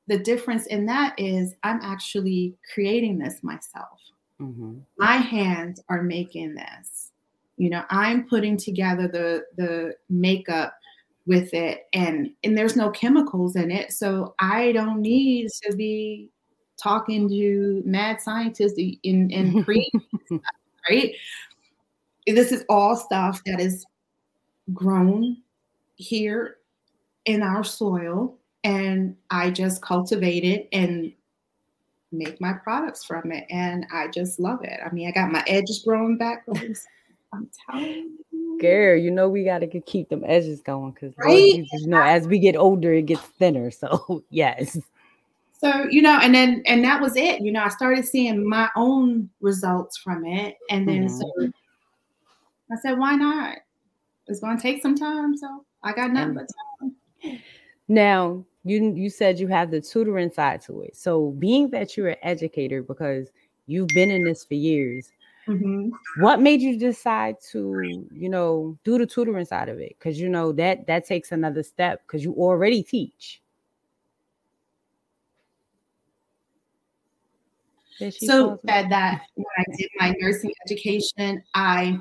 the 0.08 0.20
difference 0.20 0.68
in 0.68 0.86
that 0.88 1.20
is 1.20 1.56
I'm 1.64 1.80
actually 1.82 2.56
creating 2.74 3.18
this 3.18 3.44
myself. 3.44 4.00
Mm-hmm. 4.42 4.80
My 4.98 5.16
hands 5.16 5.82
are 5.90 6.02
making 6.02 6.56
this. 6.56 7.05
You 7.58 7.70
know, 7.70 7.84
I'm 7.90 8.28
putting 8.28 8.58
together 8.58 9.08
the 9.08 9.44
the 9.56 9.96
makeup 10.10 10.76
with 11.26 11.54
it 11.54 11.88
and 11.94 12.30
and 12.44 12.58
there's 12.58 12.76
no 12.76 12.92
chemicals 12.92 13.56
in 13.56 13.72
it. 13.72 13.92
So 13.92 14.36
I 14.40 14.72
don't 14.74 15.02
need 15.02 15.50
to 15.64 15.76
be 15.76 16.30
talking 16.82 17.30
to 17.30 17.82
mad 17.86 18.22
scientists 18.22 18.78
in 18.78 19.32
in 19.32 19.64
pre 19.66 19.90
right? 20.90 21.14
This 22.28 22.52
is 22.52 22.64
all 22.70 22.96
stuff 22.96 23.42
that 23.46 23.60
is 23.60 23.86
grown 24.74 25.38
here 25.96 26.58
in 27.26 27.42
our 27.42 27.64
soil 27.64 28.36
and 28.64 29.16
I 29.30 29.52
just 29.52 29.82
cultivate 29.82 30.44
it 30.44 30.68
and 30.74 31.14
make 32.12 32.42
my 32.42 32.54
products 32.54 33.04
from 33.06 33.32
it. 33.32 33.46
And 33.50 33.86
I 33.92 34.08
just 34.08 34.40
love 34.40 34.64
it. 34.64 34.80
I 34.84 34.92
mean, 34.92 35.08
I 35.08 35.12
got 35.12 35.32
my 35.32 35.44
edges 35.48 35.84
growing 35.86 36.18
back. 36.18 36.46
I'm 37.36 37.50
telling 37.70 38.18
you. 38.32 38.60
Girl, 38.62 38.98
you 38.98 39.12
know 39.12 39.28
we 39.30 39.44
gotta 39.44 39.68
keep 39.68 40.10
them 40.10 40.24
edges 40.26 40.62
going 40.62 40.92
because 40.92 41.14
right? 41.18 41.56
you 41.56 41.88
know 41.88 42.02
as 42.02 42.28
we 42.28 42.40
get 42.40 42.56
older, 42.56 42.94
it 42.94 43.06
gets 43.06 43.22
thinner. 43.22 43.72
So 43.72 44.24
yes. 44.30 44.78
So 45.58 45.86
you 45.90 46.02
know, 46.02 46.20
and 46.22 46.34
then 46.34 46.64
and 46.66 46.84
that 46.84 47.02
was 47.02 47.16
it. 47.16 47.42
You 47.42 47.52
know, 47.52 47.64
I 47.64 47.70
started 47.70 48.06
seeing 48.06 48.48
my 48.48 48.70
own 48.76 49.30
results 49.42 49.98
from 49.98 50.26
it, 50.26 50.58
and 50.70 50.88
then 50.88 51.08
mm-hmm. 51.08 51.46
so 51.46 51.52
I 52.72 52.76
said, 52.82 52.98
why 52.98 53.16
not? 53.16 53.58
It's 54.28 54.40
going 54.40 54.58
to 54.58 54.62
take 54.62 54.82
some 54.82 54.96
time, 54.96 55.38
so 55.38 55.64
I 55.84 55.94
got 55.94 56.12
nothing 56.12 56.34
but 56.34 56.48
time. 56.82 57.40
Now, 57.88 58.44
you 58.64 58.94
you 58.96 59.10
said 59.10 59.40
you 59.40 59.48
have 59.48 59.70
the 59.70 59.82
tutoring 59.82 60.32
side 60.32 60.62
to 60.64 60.82
it. 60.82 60.96
So 60.96 61.32
being 61.38 61.70
that 61.70 61.96
you're 61.96 62.10
an 62.10 62.18
educator 62.24 62.82
because 62.82 63.30
you've 63.68 63.90
been 63.90 64.10
in 64.12 64.24
this 64.24 64.44
for 64.44 64.56
years, 64.56 65.12
mm-hmm. 65.48 65.90
what 66.22 66.42
made 66.42 66.62
you 66.62 66.78
decide 66.78 67.36
to 67.52 68.08
you 68.12 68.30
know 68.30 68.78
do 68.84 68.98
the 68.98 69.06
tutoring 69.06 69.46
side 69.46 69.70
of 69.70 69.80
it? 69.80 69.96
Because 69.98 70.20
you 70.20 70.30
know 70.30 70.52
that 70.54 70.88
that 70.88 71.06
takes 71.06 71.32
another 71.32 71.64
step 71.64 72.02
because 72.06 72.24
you 72.24 72.34
already 72.34 72.84
teach. 72.84 73.42
So 77.98 78.60
said 78.68 78.90
that 78.90 79.22
when 79.36 79.46
I 79.58 79.64
did 79.78 79.90
my 80.00 80.14
nursing 80.20 80.52
education, 80.66 81.42
I 81.54 81.98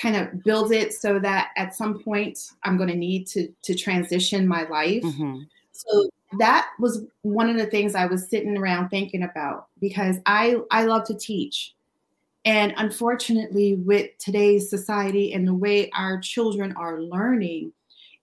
kind 0.00 0.16
of 0.16 0.42
build 0.42 0.72
it 0.72 0.92
so 0.92 1.18
that 1.18 1.50
at 1.56 1.74
some 1.74 2.02
point 2.02 2.38
I'm 2.64 2.76
going 2.76 2.88
to 2.88 2.96
need 2.96 3.26
to 3.28 3.48
to 3.62 3.74
transition 3.74 4.46
my 4.46 4.64
life. 4.64 5.02
Mm-hmm. 5.02 5.42
So 5.72 6.08
that 6.38 6.68
was 6.78 7.04
one 7.22 7.50
of 7.50 7.56
the 7.56 7.66
things 7.66 7.94
I 7.94 8.06
was 8.06 8.28
sitting 8.28 8.56
around 8.56 8.88
thinking 8.88 9.22
about 9.22 9.66
because 9.80 10.16
I 10.26 10.56
I 10.70 10.84
love 10.84 11.04
to 11.06 11.14
teach. 11.14 11.74
And 12.44 12.74
unfortunately 12.76 13.76
with 13.76 14.10
today's 14.18 14.68
society 14.68 15.32
and 15.32 15.46
the 15.46 15.54
way 15.54 15.90
our 15.94 16.20
children 16.20 16.74
are 16.76 17.00
learning, 17.00 17.72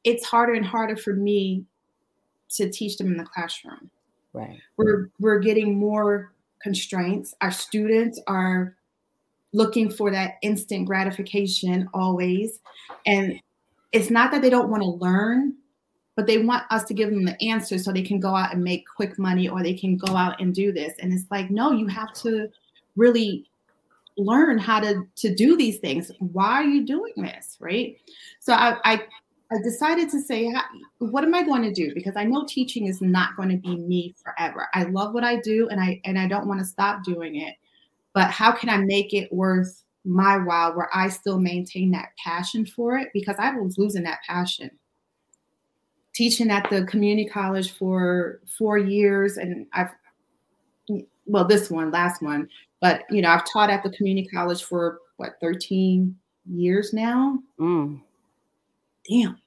it's 0.03 0.25
harder 0.25 0.53
and 0.53 0.65
harder 0.65 0.95
for 0.95 1.13
me 1.13 1.65
to 2.51 2.69
teach 2.69 2.97
them 2.97 3.07
in 3.07 3.17
the 3.17 3.25
classroom. 3.25 3.89
Right. 4.33 4.59
We're 4.77 5.09
we're 5.19 5.39
getting 5.39 5.77
more 5.77 6.33
constraints. 6.61 7.33
Our 7.41 7.51
students 7.51 8.19
are 8.27 8.75
looking 9.53 9.89
for 9.89 10.11
that 10.11 10.35
instant 10.41 10.85
gratification 10.85 11.89
always. 11.93 12.59
And 13.05 13.41
it's 13.91 14.09
not 14.09 14.31
that 14.31 14.41
they 14.41 14.49
don't 14.49 14.69
want 14.69 14.83
to 14.83 14.89
learn, 14.89 15.55
but 16.15 16.27
they 16.27 16.37
want 16.37 16.63
us 16.69 16.83
to 16.85 16.93
give 16.93 17.09
them 17.09 17.25
the 17.25 17.41
answer 17.43 17.77
so 17.77 17.91
they 17.91 18.01
can 18.01 18.19
go 18.19 18.35
out 18.35 18.53
and 18.53 18.63
make 18.63 18.85
quick 18.95 19.19
money 19.19 19.49
or 19.49 19.61
they 19.61 19.73
can 19.73 19.97
go 19.97 20.15
out 20.15 20.39
and 20.39 20.53
do 20.53 20.71
this. 20.71 20.93
And 20.99 21.11
it's 21.13 21.29
like, 21.29 21.49
no, 21.49 21.71
you 21.71 21.87
have 21.87 22.13
to 22.21 22.47
really 22.95 23.49
learn 24.23 24.57
how 24.57 24.79
to 24.79 25.03
to 25.17 25.35
do 25.35 25.57
these 25.57 25.79
things. 25.79 26.11
Why 26.19 26.53
are 26.53 26.63
you 26.63 26.85
doing 26.85 27.13
this? 27.17 27.57
Right. 27.59 27.97
So 28.39 28.53
I, 28.53 28.77
I 28.83 29.01
I 29.53 29.57
decided 29.63 30.09
to 30.11 30.21
say, 30.21 30.53
what 30.99 31.25
am 31.25 31.35
I 31.35 31.43
going 31.43 31.63
to 31.63 31.73
do? 31.73 31.93
Because 31.93 32.15
I 32.15 32.23
know 32.23 32.45
teaching 32.47 32.87
is 32.87 33.01
not 33.01 33.35
going 33.35 33.49
to 33.49 33.57
be 33.57 33.75
me 33.75 34.15
forever. 34.23 34.69
I 34.73 34.83
love 34.83 35.13
what 35.13 35.25
I 35.25 35.41
do, 35.41 35.67
and 35.69 35.79
I 35.79 35.99
and 36.05 36.17
I 36.17 36.27
don't 36.27 36.47
want 36.47 36.59
to 36.59 36.65
stop 36.65 37.03
doing 37.03 37.35
it 37.35 37.55
but 38.13 38.29
how 38.29 38.51
can 38.51 38.69
I 38.69 38.77
make 38.77 39.13
it 39.13 39.31
worth 39.31 39.83
my 40.03 40.37
while 40.37 40.75
where 40.75 40.89
I 40.93 41.09
still 41.09 41.39
maintain 41.39 41.91
that 41.91 42.09
passion 42.23 42.65
for 42.65 42.97
it? 42.97 43.09
Because 43.13 43.35
I 43.39 43.51
was 43.51 43.77
losing 43.77 44.03
that 44.03 44.19
passion. 44.27 44.71
Teaching 46.13 46.51
at 46.51 46.69
the 46.69 46.83
community 46.85 47.27
college 47.27 47.71
for 47.71 48.41
four 48.57 48.77
years, 48.77 49.37
and 49.37 49.65
I've, 49.73 49.91
well, 51.25 51.45
this 51.45 51.69
one, 51.69 51.89
last 51.89 52.21
one, 52.21 52.49
but 52.81 53.03
you 53.09 53.21
know, 53.21 53.29
I've 53.29 53.49
taught 53.49 53.69
at 53.69 53.83
the 53.83 53.91
community 53.91 54.27
college 54.27 54.63
for 54.63 54.99
what, 55.17 55.33
13 55.39 56.15
years 56.51 56.93
now? 56.93 57.39
Mm. 57.59 58.01
Damn. 59.09 59.37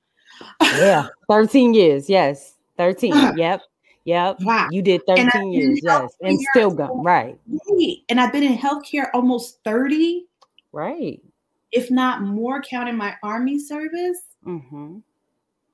yeah, 0.62 1.08
13 1.28 1.74
years. 1.74 2.08
Yes, 2.08 2.54
13. 2.78 3.36
yep. 3.36 3.60
Yep. 4.04 4.40
Wow. 4.40 4.68
You 4.70 4.82
did 4.82 5.00
13 5.06 5.52
years, 5.52 5.80
yes. 5.82 6.12
And 6.20 6.38
still. 6.50 6.70
Right. 6.72 7.38
right. 7.70 7.96
And 8.08 8.20
I've 8.20 8.32
been 8.32 8.42
in 8.42 8.56
healthcare 8.56 9.08
almost 9.14 9.60
30. 9.64 10.26
Right. 10.72 11.22
If 11.72 11.90
not 11.90 12.22
more, 12.22 12.60
counting 12.62 12.96
my 12.96 13.14
army 13.22 13.58
service. 13.58 14.20
Mm-hmm. 14.46 14.98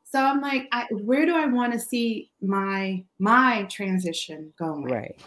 So 0.04 0.20
I'm 0.20 0.40
like, 0.40 0.68
I, 0.72 0.86
where 0.90 1.26
do 1.26 1.36
I 1.36 1.46
want 1.46 1.72
to 1.72 1.78
see 1.78 2.30
my 2.40 3.04
my 3.18 3.64
transition 3.70 4.52
going? 4.58 4.84
Right. 4.84 5.20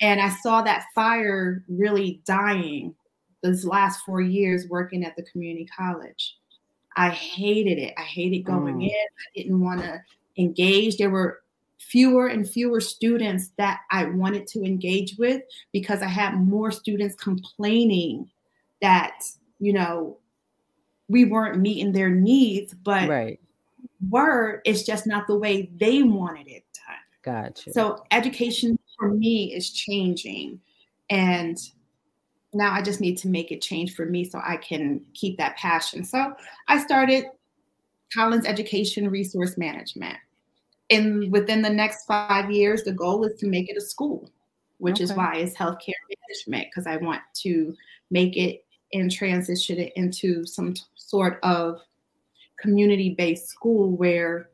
And 0.00 0.20
I 0.20 0.28
saw 0.28 0.62
that 0.62 0.86
fire 0.94 1.64
really 1.68 2.20
dying 2.26 2.94
those 3.42 3.64
last 3.64 4.00
four 4.04 4.20
years 4.20 4.66
working 4.68 5.04
at 5.04 5.16
the 5.16 5.22
community 5.22 5.66
college. 5.66 6.36
I 6.96 7.10
hated 7.10 7.78
it. 7.78 7.94
I 7.96 8.02
hated 8.02 8.40
going 8.40 8.78
mm. 8.78 8.84
in. 8.84 8.90
I 8.90 9.42
didn't 9.42 9.60
want 9.60 9.80
to 9.80 10.00
engage. 10.38 10.96
There 10.96 11.10
were 11.10 11.40
fewer 11.78 12.26
and 12.26 12.48
fewer 12.48 12.80
students 12.80 13.50
that 13.58 13.80
I 13.90 14.06
wanted 14.06 14.46
to 14.48 14.64
engage 14.64 15.16
with 15.18 15.42
because 15.72 16.02
I 16.02 16.08
had 16.08 16.34
more 16.34 16.70
students 16.70 17.14
complaining 17.14 18.30
that, 18.82 19.22
you 19.58 19.72
know, 19.72 20.18
we 21.08 21.24
weren't 21.24 21.60
meeting 21.60 21.92
their 21.92 22.10
needs, 22.10 22.74
but 22.74 23.08
right. 23.08 23.38
were, 24.10 24.60
it's 24.64 24.82
just 24.82 25.06
not 25.06 25.26
the 25.26 25.36
way 25.36 25.70
they 25.76 26.02
wanted 26.02 26.48
it 26.48 26.64
done. 26.74 26.96
Gotcha. 27.22 27.72
So 27.72 28.04
education 28.10 28.78
for 28.98 29.10
me 29.10 29.54
is 29.54 29.70
changing. 29.70 30.60
And 31.10 31.58
now 32.52 32.72
I 32.72 32.82
just 32.82 33.00
need 33.00 33.18
to 33.18 33.28
make 33.28 33.52
it 33.52 33.60
change 33.60 33.94
for 33.94 34.06
me 34.06 34.24
so 34.24 34.40
I 34.44 34.56
can 34.56 35.02
keep 35.14 35.36
that 35.38 35.56
passion. 35.56 36.04
So 36.04 36.34
I 36.68 36.82
started 36.82 37.26
Collins 38.12 38.46
Education 38.46 39.08
Resource 39.10 39.56
Management. 39.58 40.16
And 40.90 41.30
within 41.32 41.62
the 41.62 41.70
next 41.70 42.06
five 42.06 42.50
years, 42.50 42.84
the 42.84 42.92
goal 42.92 43.24
is 43.24 43.38
to 43.40 43.46
make 43.46 43.68
it 43.68 43.76
a 43.76 43.80
school, 43.80 44.30
which 44.78 44.96
okay. 44.96 45.04
is 45.04 45.12
why 45.12 45.36
it's 45.36 45.56
healthcare 45.56 45.92
management, 46.08 46.68
because 46.70 46.86
I 46.86 46.96
want 46.96 47.22
to 47.42 47.74
make 48.10 48.36
it 48.36 48.64
and 48.92 49.10
transition 49.10 49.78
it 49.78 49.92
into 49.96 50.46
some 50.46 50.74
t- 50.74 50.82
sort 50.94 51.40
of 51.42 51.80
community 52.58 53.14
based 53.18 53.48
school 53.48 53.96
where 53.96 54.50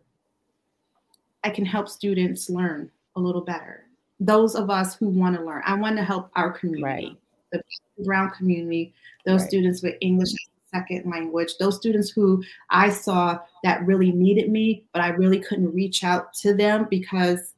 I 1.45 1.51
can 1.51 1.67
help 1.67 1.89
students 1.89 2.49
learn 2.49 2.91
a 3.17 3.21
little 3.21 3.43
better. 3.43 3.87
Those 4.27 4.55
of 4.55 4.71
us 4.71 4.95
who 4.95 5.09
want 5.09 5.37
to 5.37 5.45
learn, 5.45 5.63
I 5.65 5.75
want 5.75 5.97
to 5.97 6.05
help 6.05 6.31
our 6.37 6.53
community, 6.53 7.19
right. 7.53 7.63
the 7.97 8.05
brown 8.05 8.31
community, 8.31 8.95
those 9.27 9.41
right. 9.41 9.49
students 9.49 9.83
with 9.83 9.95
English 10.01 10.31
as 10.31 10.35
a 10.35 10.79
second 10.79 11.11
language, 11.11 11.57
those 11.59 11.77
students 11.77 12.11
who 12.11 12.43
I 12.71 12.91
saw 12.91 13.39
that 13.63 13.85
really 13.87 14.13
needed 14.13 14.51
me, 14.51 14.85
but 14.93 15.03
I 15.03 15.09
really 15.09 15.41
couldn't 15.41 15.75
reach 15.75 16.05
out 16.05 16.35
to 16.35 16.55
them 16.55 16.87
because, 16.91 17.55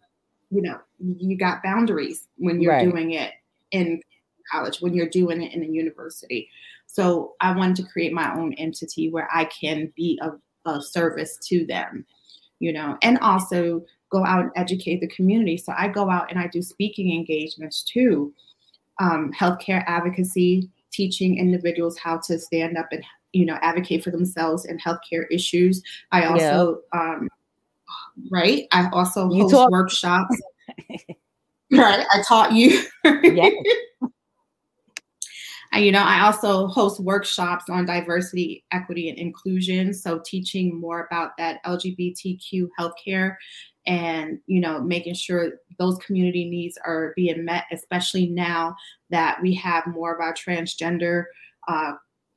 you 0.51 0.63
know, 0.63 0.79
you 0.99 1.37
got 1.37 1.63
boundaries 1.63 2.29
when 2.37 2.61
you're 2.61 2.73
right. 2.73 2.91
doing 2.91 3.13
it 3.13 3.33
in 3.71 4.01
college, 4.51 4.81
when 4.81 4.95
you're 4.95 5.09
doing 5.09 5.43
it 5.43 5.53
in 5.53 5.63
a 5.63 5.67
university. 5.67 6.49
So 6.87 7.35
I 7.41 7.57
wanted 7.57 7.77
to 7.77 7.91
create 7.91 8.13
my 8.13 8.35
own 8.35 8.53
entity 8.55 9.11
where 9.11 9.29
I 9.35 9.47
can 9.47 9.93
be 9.97 10.19
of, 10.23 10.41
of 10.65 10.85
service 10.85 11.39
to 11.49 11.67
them 11.67 12.07
you 12.65 12.73
know, 12.73 12.97
and 13.03 13.19
also 13.19 13.85
go 14.15 14.25
out 14.25 14.43
and 14.43 14.51
educate 14.55 15.01
the 15.01 15.09
community. 15.09 15.57
So 15.57 15.75
I 15.77 15.89
go 15.89 16.09
out 16.09 16.31
and 16.31 16.39
I 16.39 16.47
do 16.47 16.63
speaking 16.63 17.13
engagements 17.13 17.83
too, 17.83 18.33
um, 19.01 19.33
healthcare 19.33 19.83
advocacy, 19.89 20.71
teaching 20.93 21.37
individuals 21.37 21.99
how 21.99 22.19
to 22.19 22.39
stand 22.39 22.79
up 22.79 22.87
and 22.93 23.03
you 23.33 23.45
know 23.45 23.59
advocate 23.61 24.05
for 24.05 24.13
themselves 24.13 24.67
in 24.67 24.79
healthcare 24.79 25.25
issues. 25.33 25.83
I 26.13 26.27
also, 26.27 26.83
yeah. 26.95 27.01
um, 27.01 27.29
right, 28.31 28.69
I 28.71 28.89
also 28.93 29.29
you 29.31 29.43
host 29.43 29.55
talk- 29.55 29.71
workshops. 29.71 30.41
right, 31.73 32.07
I 32.13 32.23
taught 32.29 32.53
you. 32.53 32.83
yeah 35.75 35.81
you 35.81 35.93
know, 35.93 36.03
I 36.03 36.23
also 36.23 36.67
host 36.69 37.01
workshops 37.01 37.65
on 37.69 37.87
diversity, 37.87 38.65
equity, 38.73 39.09
and 39.09 39.19
inclusion. 39.19 39.93
So 39.93 40.21
teaching 40.25 40.81
more 40.81 41.07
about 41.07 41.37
that 41.39 41.63
LGBTQ 41.65 42.69
healthcare 42.79 43.37
and 43.87 44.39
you 44.47 44.61
know 44.61 44.81
making 44.81 45.15
sure 45.15 45.53
those 45.79 45.99
community 45.99 46.49
needs 46.49 46.79
are 46.85 47.13
being 47.17 47.45
met 47.45 47.65
especially 47.73 48.27
now 48.27 48.75
that 49.11 49.41
we 49.43 49.55
have 49.55 49.87
more 49.87 50.15
of 50.15 50.21
our 50.21 50.33
transgender 50.33 51.25
uh, 51.69 51.93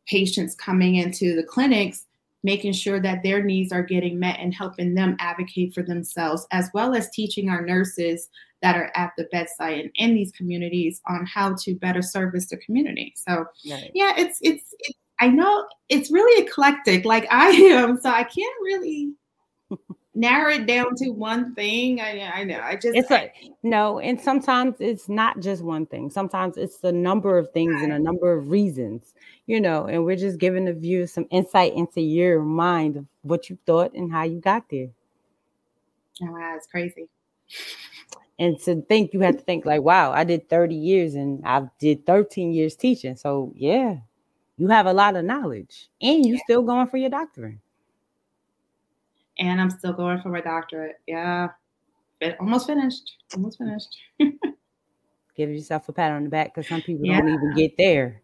patients 0.07 0.55
coming 0.55 0.95
into 0.95 1.35
the 1.35 1.43
clinics 1.43 2.05
making 2.43 2.71
sure 2.73 2.99
that 2.99 3.23
their 3.23 3.43
needs 3.43 3.71
are 3.71 3.83
getting 3.83 4.19
met 4.19 4.39
and 4.39 4.53
helping 4.53 4.93
them 4.93 5.15
advocate 5.19 5.73
for 5.73 5.83
themselves 5.83 6.45
as 6.51 6.69
well 6.73 6.93
as 6.93 7.09
teaching 7.11 7.49
our 7.49 7.61
nurses 7.61 8.29
that 8.61 8.75
are 8.75 8.91
at 8.95 9.13
the 9.17 9.25
bedside 9.31 9.79
and 9.79 9.91
in 9.95 10.15
these 10.15 10.31
communities 10.31 11.01
on 11.07 11.25
how 11.25 11.55
to 11.55 11.75
better 11.75 12.01
service 12.01 12.47
the 12.47 12.57
community. 12.57 13.13
So 13.15 13.45
yeah, 13.63 14.13
it's, 14.17 14.39
it's 14.41 14.73
it's 14.79 14.97
I 15.19 15.29
know 15.29 15.67
it's 15.89 16.11
really 16.11 16.43
eclectic 16.43 17.05
like 17.05 17.27
I 17.31 17.49
am, 17.49 17.99
so 17.99 18.09
I 18.09 18.23
can't 18.23 18.55
really 18.61 19.11
narrow 20.15 20.53
it 20.53 20.65
down 20.65 20.95
to 20.97 21.09
one 21.09 21.53
thing. 21.53 22.01
I, 22.01 22.21
I 22.21 22.43
know. 22.43 22.59
I 22.59 22.75
just 22.75 22.95
it's 22.95 23.11
like 23.11 23.35
no, 23.63 23.99
and 23.99 24.19
sometimes 24.19 24.75
it's 24.79 25.07
not 25.07 25.39
just 25.39 25.63
one 25.63 25.85
thing. 25.85 26.09
Sometimes 26.09 26.57
it's 26.57 26.83
a 26.83 26.91
number 26.91 27.37
of 27.37 27.51
things 27.51 27.75
right. 27.75 27.83
and 27.83 27.93
a 27.93 27.99
number 27.99 28.33
of 28.33 28.49
reasons, 28.49 29.13
you 29.45 29.61
know. 29.61 29.85
And 29.85 30.03
we're 30.03 30.15
just 30.15 30.39
giving 30.39 30.65
the 30.65 30.73
viewer 30.73 31.07
some 31.07 31.27
insight 31.29 31.73
into 31.73 32.01
your 32.01 32.41
mind 32.41 32.97
of 32.97 33.05
what 33.21 33.49
you 33.49 33.57
thought 33.65 33.93
and 33.93 34.11
how 34.11 34.23
you 34.23 34.39
got 34.39 34.69
there. 34.69 34.89
Oh, 36.23 36.31
wow, 36.31 36.55
it's 36.55 36.65
crazy 36.65 37.07
and 38.39 38.59
to 38.59 38.81
think 38.83 39.13
you 39.13 39.19
have 39.21 39.37
to 39.37 39.43
think 39.43 39.65
like 39.65 39.81
wow 39.81 40.11
i 40.11 40.23
did 40.23 40.49
30 40.49 40.75
years 40.75 41.15
and 41.15 41.43
i 41.45 41.63
did 41.79 42.05
13 42.05 42.53
years 42.53 42.75
teaching. 42.75 43.15
So 43.15 43.53
yeah 43.55 43.97
you 44.57 44.67
have 44.67 44.87
a 44.87 44.93
lot 44.93 45.15
of 45.15 45.23
knowledge 45.23 45.89
and 46.01 46.25
you're 46.25 46.39
still 46.39 46.63
going 46.63 46.87
for 46.87 46.97
your 46.97 47.09
doctorate. 47.09 47.59
And 49.39 49.61
i'm 49.61 49.69
still 49.69 49.93
going 49.93 50.21
for 50.21 50.29
my 50.29 50.41
doctorate. 50.41 50.99
Yeah. 51.05 51.49
But 52.19 52.37
almost 52.39 52.65
finished. 52.65 53.17
Almost 53.35 53.59
finished. 53.59 53.95
Give 55.35 55.51
yourself 55.51 55.87
a 55.87 55.93
pat 55.93 56.11
on 56.11 56.23
the 56.23 56.29
back 56.29 56.53
because 56.53 56.67
some 56.67 56.81
people 56.81 57.05
yeah. 57.05 57.21
don't 57.21 57.29
even 57.29 57.53
get 57.55 57.77
there. 57.77 58.23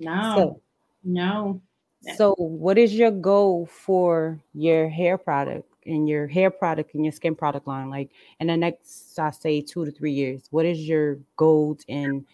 No. 0.00 0.34
So, 0.36 0.60
no. 1.04 1.62
So 2.16 2.34
what 2.38 2.78
is 2.78 2.94
your 2.94 3.10
goal 3.10 3.66
for 3.66 4.40
your 4.54 4.88
hair 4.88 5.18
product 5.18 5.70
in 5.86 6.06
your 6.06 6.26
hair 6.26 6.50
product 6.50 6.94
and 6.94 7.04
your 7.04 7.12
skin 7.12 7.34
product 7.34 7.66
line 7.66 7.88
like 7.88 8.10
in 8.40 8.48
the 8.48 8.56
next 8.56 9.18
i 9.18 9.30
say 9.30 9.60
two 9.60 9.84
to 9.84 9.90
three 9.90 10.12
years 10.12 10.42
what 10.50 10.66
is 10.66 10.80
your 10.80 11.18
goals 11.36 11.84
and 11.88 12.24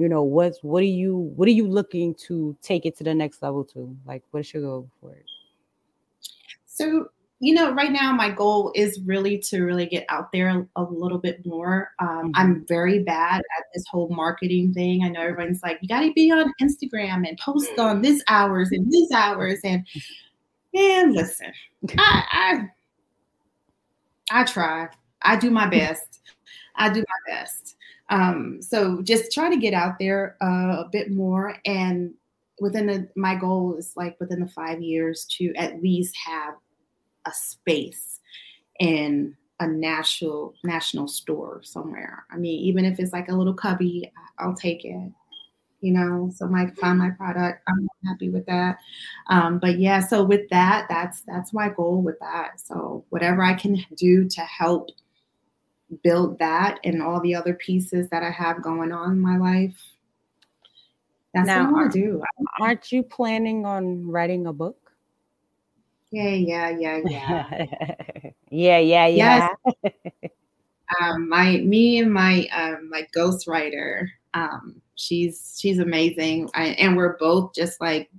you 0.00 0.08
know 0.08 0.22
what's 0.22 0.58
what 0.62 0.80
are 0.80 0.86
you 0.86 1.30
what 1.36 1.46
are 1.46 1.52
you 1.52 1.68
looking 1.68 2.14
to 2.14 2.56
take 2.62 2.86
it 2.86 2.96
to 2.96 3.04
the 3.04 3.14
next 3.14 3.42
level 3.42 3.64
to? 3.64 3.94
Like 4.06 4.22
what's 4.30 4.52
your 4.54 4.62
goal 4.62 4.90
for 4.98 5.14
it? 5.14 5.26
So 6.64 7.10
you 7.38 7.52
know 7.52 7.72
right 7.74 7.92
now 7.92 8.10
my 8.10 8.30
goal 8.30 8.72
is 8.74 8.98
really 9.04 9.36
to 9.50 9.60
really 9.60 9.84
get 9.84 10.06
out 10.08 10.32
there 10.32 10.66
a, 10.74 10.82
little 10.82 11.18
bit 11.18 11.44
more. 11.44 11.90
Um, 11.98 12.08
mm-hmm. 12.08 12.30
i'm 12.34 12.66
very 12.66 13.02
bad 13.02 13.40
at 13.58 13.64
this 13.74 13.84
whole 13.90 14.08
marketing 14.08 14.72
thing. 14.72 15.04
I 15.04 15.10
know 15.10 15.20
everyone's 15.20 15.62
like 15.62 15.78
you 15.82 15.88
got 15.88 16.00
to 16.00 16.12
be 16.14 16.32
on 16.32 16.50
instagram 16.62 17.28
and 17.28 17.38
post 17.38 17.78
on 17.78 18.00
this 18.00 18.22
hours 18.26 18.70
and 18.72 18.90
these 18.90 19.10
hours 19.12 19.60
and 19.64 19.86
man 20.72 21.12
listen 21.12 21.52
I, 21.98 22.68
I 24.30 24.44
try. 24.44 24.88
I 25.22 25.36
do 25.36 25.50
my 25.50 25.66
best. 25.66 26.20
I 26.76 26.88
do 26.88 27.00
my 27.00 27.34
best. 27.34 27.76
Um, 28.08 28.60
so 28.60 29.02
just 29.02 29.32
try 29.32 29.50
to 29.50 29.56
get 29.56 29.74
out 29.74 29.98
there 29.98 30.36
uh, 30.42 30.84
a 30.84 30.88
bit 30.90 31.10
more. 31.10 31.56
And 31.66 32.14
within 32.60 32.86
the, 32.86 33.08
my 33.16 33.34
goal 33.34 33.76
is 33.76 33.92
like 33.96 34.18
within 34.20 34.40
the 34.40 34.48
five 34.48 34.80
years 34.80 35.26
to 35.38 35.52
at 35.54 35.82
least 35.82 36.16
have 36.16 36.54
a 37.26 37.32
space 37.32 38.20
in 38.78 39.36
a 39.60 39.66
national 39.66 40.54
national 40.64 41.06
store 41.06 41.60
somewhere. 41.62 42.24
I 42.30 42.38
mean, 42.38 42.58
even 42.60 42.86
if 42.86 42.98
it's 42.98 43.12
like 43.12 43.28
a 43.28 43.34
little 43.34 43.52
cubby, 43.52 44.10
I'll 44.38 44.54
take 44.54 44.84
it 44.86 45.12
you 45.80 45.92
know 45.92 46.30
so 46.34 46.46
might 46.46 46.76
find 46.78 46.98
my 46.98 47.10
product 47.10 47.62
i'm 47.68 47.88
happy 48.04 48.28
with 48.28 48.46
that. 48.46 48.78
Um, 49.28 49.58
but 49.58 49.78
yeah 49.78 50.00
so 50.00 50.22
with 50.22 50.48
that 50.50 50.86
that's 50.88 51.22
that's 51.22 51.52
my 51.52 51.68
goal 51.68 52.02
with 52.02 52.18
that. 52.20 52.60
So 52.60 53.04
whatever 53.10 53.42
i 53.42 53.54
can 53.54 53.84
do 53.96 54.28
to 54.28 54.40
help 54.42 54.90
build 56.02 56.38
that 56.38 56.78
and 56.84 57.02
all 57.02 57.20
the 57.20 57.34
other 57.34 57.54
pieces 57.54 58.08
that 58.10 58.22
i 58.22 58.30
have 58.30 58.62
going 58.62 58.92
on 58.92 59.12
in 59.12 59.20
my 59.20 59.36
life 59.36 59.76
that's 61.34 61.46
now, 61.46 61.64
what 61.64 61.68
i 61.68 61.72
want 61.72 61.92
to 61.92 62.00
do. 62.00 62.22
aren't 62.60 62.92
you 62.92 63.02
planning 63.02 63.64
on 63.64 64.06
writing 64.06 64.46
a 64.46 64.52
book? 64.52 64.76
Yeah 66.10 66.30
yeah 66.30 66.70
yeah 66.70 67.00
yeah. 67.06 67.66
Yeah 68.50 68.78
yeah 68.78 69.06
yeah. 69.06 69.48
Yes. 69.84 69.92
um, 71.00 71.28
my 71.28 71.58
me 71.58 72.00
and 72.00 72.12
my 72.12 72.48
um, 72.52 72.90
my 72.90 73.06
ghostwriter 73.16 74.08
um, 74.34 74.80
she's 74.94 75.56
she's 75.60 75.78
amazing, 75.78 76.50
I, 76.54 76.68
and 76.78 76.96
we're 76.96 77.16
both 77.18 77.54
just 77.54 77.80
like 77.80 78.10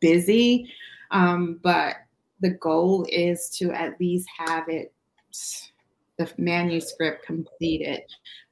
busy. 0.00 0.72
Um, 1.10 1.58
but 1.62 1.96
the 2.40 2.50
goal 2.50 3.06
is 3.08 3.48
to 3.58 3.72
at 3.72 3.98
least 3.98 4.28
have 4.38 4.68
it 4.68 4.92
the 6.18 6.30
manuscript 6.36 7.24
completed 7.24 8.02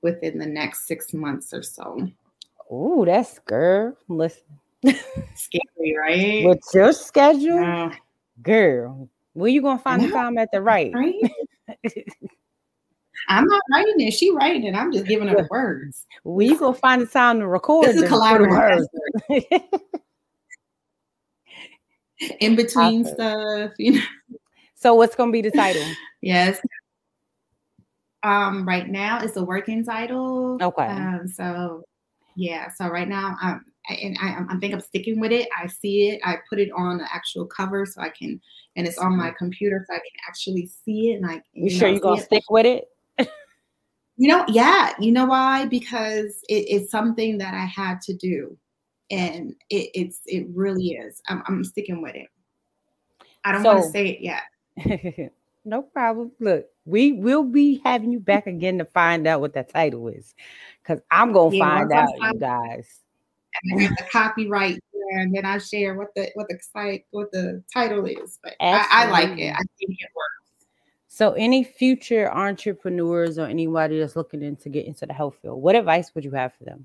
within 0.01 0.39
the 0.39 0.47
next 0.47 0.87
six 0.87 1.13
months 1.13 1.53
or 1.53 1.63
so. 1.63 2.09
Oh, 2.71 3.05
that's 3.05 3.39
girl. 3.41 3.97
Listen. 4.09 4.43
Scary, 5.35 5.97
right? 5.99 6.47
With 6.47 6.61
your 6.73 6.93
schedule, 6.93 7.91
girl, 8.43 9.09
where 9.33 9.51
you 9.51 9.63
gonna 9.63 9.79
find 9.79 10.03
the 10.03 10.09
time 10.09 10.39
at 10.39 10.51
the 10.53 10.63
right? 10.63 10.93
right? 10.95 11.15
I'm 13.29 13.47
not 13.47 13.63
writing 13.73 13.95
it. 14.01 14.13
She 14.13 14.31
writing 14.31 14.65
it. 14.65 14.75
I'm 14.75 14.93
just 14.93 15.07
giving 15.07 15.29
her 15.29 15.37
the 15.37 15.49
words. 15.51 16.07
Well, 16.25 16.47
you 16.47 16.59
gonna 16.59 16.75
find 16.75 17.03
the 17.03 17.07
time 17.07 17.41
to 17.41 17.49
record. 17.49 17.87
This 17.87 17.97
is 17.97 18.11
collaborative. 18.11 18.85
In 22.41 22.57
between 22.57 23.03
awesome. 23.03 23.15
stuff, 23.15 23.73
you 23.79 23.93
know. 23.93 24.03
So 24.75 24.95
what's 24.95 25.17
gonna 25.17 25.33
be 25.33 25.43
the 25.43 25.51
title? 25.51 25.83
yes. 26.23 26.61
Um, 28.23 28.67
right 28.67 28.89
now 28.89 29.21
it's 29.21 29.37
a 29.37 29.45
working 29.45 29.85
title. 29.85 30.59
Okay. 30.61 30.87
Um, 30.87 31.29
so 31.29 31.83
yeah, 32.37 32.69
so 32.71 32.89
right 32.89 33.09
now 33.09 33.37
I'm 33.41 33.65
and 33.89 34.17
I, 34.21 34.45
I 34.49 34.59
think 34.59 34.75
I'm 34.75 34.81
sticking 34.81 35.21
with 35.21 35.33
it. 35.33 35.49
I 35.57 35.67
see 35.67 36.09
it. 36.09 36.21
I 36.25 36.37
put 36.49 36.59
it 36.59 36.71
on 36.77 36.99
the 36.99 37.15
actual 37.15 37.47
cover 37.47 37.87
so 37.87 38.01
I 38.01 38.09
can, 38.09 38.41
and 38.75 38.87
it's 38.87 38.99
on 38.99 39.17
my 39.17 39.31
computer 39.39 39.85
so 39.89 39.95
I 39.95 39.99
can 39.99 40.07
actually 40.29 40.67
see 40.85 41.13
it. 41.13 41.17
And 41.17 41.27
I, 41.27 41.35
you, 41.53 41.65
you 41.65 41.71
sure 41.71 41.89
you're 41.89 42.01
gonna 42.01 42.21
it. 42.21 42.25
stick 42.25 42.45
with 42.51 42.67
it? 42.67 42.87
You 44.17 44.29
know, 44.29 44.45
yeah. 44.49 44.93
You 44.99 45.13
know 45.13 45.27
why? 45.27 45.67
Because 45.67 46.41
it, 46.49 46.67
it's 46.69 46.91
something 46.91 47.39
that 47.39 47.55
I 47.55 47.65
had 47.65 48.01
to 48.03 48.15
do, 48.15 48.57
and 49.11 49.55
it, 49.71 49.91
it's 49.95 50.21
it 50.27 50.47
really 50.53 50.89
is. 50.91 51.21
I'm, 51.29 51.43
I'm 51.47 51.65
sticking 51.65 52.03
with 52.03 52.15
it. 52.15 52.29
I 53.45 53.53
don't 53.53 53.63
so, 53.63 53.75
want 53.75 53.85
to 53.85 53.91
say 53.91 54.09
it 54.09 54.21
yet. 54.21 55.33
no 55.65 55.83
problem. 55.83 56.33
Look, 56.41 56.67
we 56.85 57.13
will 57.13 57.45
be 57.45 57.81
having 57.85 58.13
you 58.13 58.21
back 58.21 58.47
again 58.47 58.79
to 58.79 58.85
find 58.85 59.27
out 59.27 59.41
what 59.41 59.55
that 59.55 59.69
title 59.69 60.09
is, 60.09 60.35
because 60.83 61.01
I'm 61.11 61.33
gonna 61.33 61.55
yeah, 61.55 61.65
find 61.65 61.93
out, 61.93 62.09
you 62.19 62.39
guys. 62.39 63.01
And 63.65 63.81
I 63.81 63.89
got 63.89 63.99
the 63.99 64.05
copyright 64.11 64.79
and 65.13 65.35
then 65.35 65.45
I 65.45 65.59
share 65.59 65.95
what 65.95 66.09
the 66.15 66.31
what 66.35 66.49
the 66.49 66.59
site 66.73 67.05
what 67.11 67.31
the 67.33 67.63
title 67.73 68.05
is. 68.07 68.39
But 68.43 68.55
I, 68.61 68.87
I, 68.91 69.11
like 69.11 69.39
it. 69.39 69.53
I 69.53 69.63
think 69.79 69.97
it 69.99 70.11
works. 70.15 70.36
So, 71.17 71.33
any 71.33 71.65
future 71.65 72.31
entrepreneurs 72.31 73.39
or 73.39 73.47
anybody 73.47 73.99
that's 73.99 74.17
looking 74.17 74.43
into 74.43 74.69
get 74.69 74.85
into 74.85 75.07
the 75.07 75.15
health 75.15 75.39
field, 75.41 75.63
what 75.63 75.75
advice 75.75 76.15
would 76.15 76.25
you 76.25 76.33
have 76.33 76.53
for 76.53 76.65
them? 76.65 76.85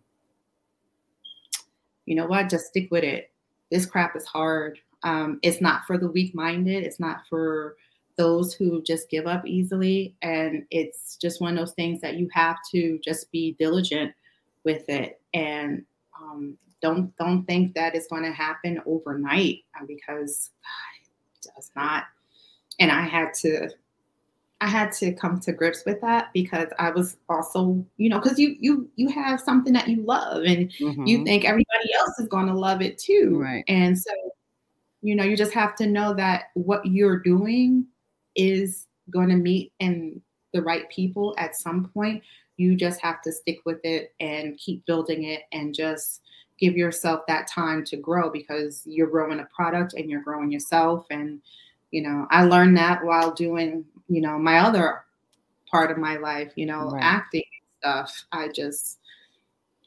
You 2.05 2.15
know 2.15 2.27
what? 2.27 2.47
Just 2.47 2.67
stick 2.67 2.87
with 2.91 3.03
it. 3.03 3.29
This 3.71 3.85
crap 3.85 4.15
is 4.15 4.23
hard. 4.23 4.79
Um, 5.03 5.41
it's 5.43 5.59
not 5.59 5.81
for 5.85 5.97
the 5.97 6.07
weak 6.07 6.33
minded. 6.33 6.85
It's 6.85 6.97
not 6.97 7.23
for 7.29 7.75
those 8.15 8.53
who 8.53 8.81
just 8.83 9.09
give 9.09 9.27
up 9.27 9.45
easily. 9.45 10.15
And 10.21 10.63
it's 10.71 11.17
just 11.17 11.41
one 11.41 11.57
of 11.57 11.59
those 11.59 11.73
things 11.73 11.99
that 11.99 12.15
you 12.15 12.29
have 12.31 12.55
to 12.71 12.99
just 13.03 13.29
be 13.33 13.57
diligent 13.59 14.13
with 14.63 14.87
it. 14.87 15.19
And 15.33 15.83
um, 16.17 16.57
don't 16.81 17.13
don't 17.17 17.43
think 17.43 17.75
that 17.75 17.95
it's 17.95 18.07
going 18.07 18.23
to 18.23 18.31
happen 18.31 18.79
overnight 18.85 19.65
uh, 19.77 19.85
because 19.85 20.51
God, 20.63 21.05
it 21.35 21.53
does 21.53 21.69
not. 21.75 22.05
And 22.79 22.93
I 22.93 23.01
had 23.01 23.33
to 23.41 23.71
I 24.62 24.67
had 24.67 24.91
to 24.93 25.12
come 25.12 25.39
to 25.41 25.52
grips 25.52 25.84
with 25.88 26.00
that 26.02 26.32
because 26.34 26.67
I 26.78 26.91
was 26.91 27.17
also, 27.28 27.84
you 27.97 28.10
know, 28.10 28.19
because 28.19 28.38
you 28.38 28.56
you 28.60 28.88
you 28.95 29.10
have 29.10 29.41
something 29.41 29.74
that 29.74 29.88
you 29.88 30.04
love 30.04 30.43
and 30.43 30.69
mm-hmm. 30.69 31.06
you 31.06 31.26
think 31.26 31.45
everybody 31.45 31.93
else 31.97 32.19
is 32.19 32.28
going 32.28 32.45
to 32.45 32.54
love 32.54 32.82
it 32.82 33.00
too. 33.00 33.39
Right. 33.41 33.63
And 33.67 33.97
so, 33.97 34.12
you 35.02 35.15
know, 35.15 35.24
you 35.24 35.36
just 35.36 35.54
have 35.54 35.76
to 35.78 35.88
know 35.88 36.13
that 36.13 36.52
what 36.54 36.86
you're 36.86 37.17
doing 37.17 37.88
is 38.36 38.86
going 39.10 39.30
to 39.30 39.36
meet 39.36 39.74
in 39.80 40.21
the 40.54 40.62
right 40.62 40.88
people 40.89 41.34
at 41.39 41.56
some 41.56 41.89
point. 41.89 42.21
You 42.58 42.76
just 42.76 43.02
have 43.02 43.24
to 43.24 43.32
stick 43.32 43.62
with 43.65 43.80
it 43.84 44.13
and 44.19 44.58
keep 44.60 44.86
building 44.86 45.24
it 45.24 45.41
and 45.52 45.74
just 45.74 46.21
give 46.60 46.78
yourself 46.78 47.21
that 47.28 47.47
time 47.47 47.84
to 47.86 47.97
grow 47.97 48.30
because 48.30 48.84
you're 48.86 49.10
growing 49.10 49.39
a 49.39 49.47
product 49.56 49.93
and 49.93 50.08
you're 50.08 50.21
growing 50.21 50.52
yourself. 50.52 51.08
And, 51.10 51.41
you 51.89 52.04
know, 52.04 52.28
I 52.30 52.43
learned 52.43 52.78
that 52.78 53.04
while 53.04 53.32
doing, 53.32 53.86
you 54.12 54.19
know, 54.19 54.38
my 54.38 54.60
other 54.60 55.06
part 55.69 55.89
of 55.89 55.97
my 55.97 56.17
life, 56.17 56.52
you 56.56 56.65
know, 56.65 56.89
right. 56.89 57.02
acting 57.02 57.43
stuff. 57.80 58.26
I 58.34 58.50
just, 58.50 59.00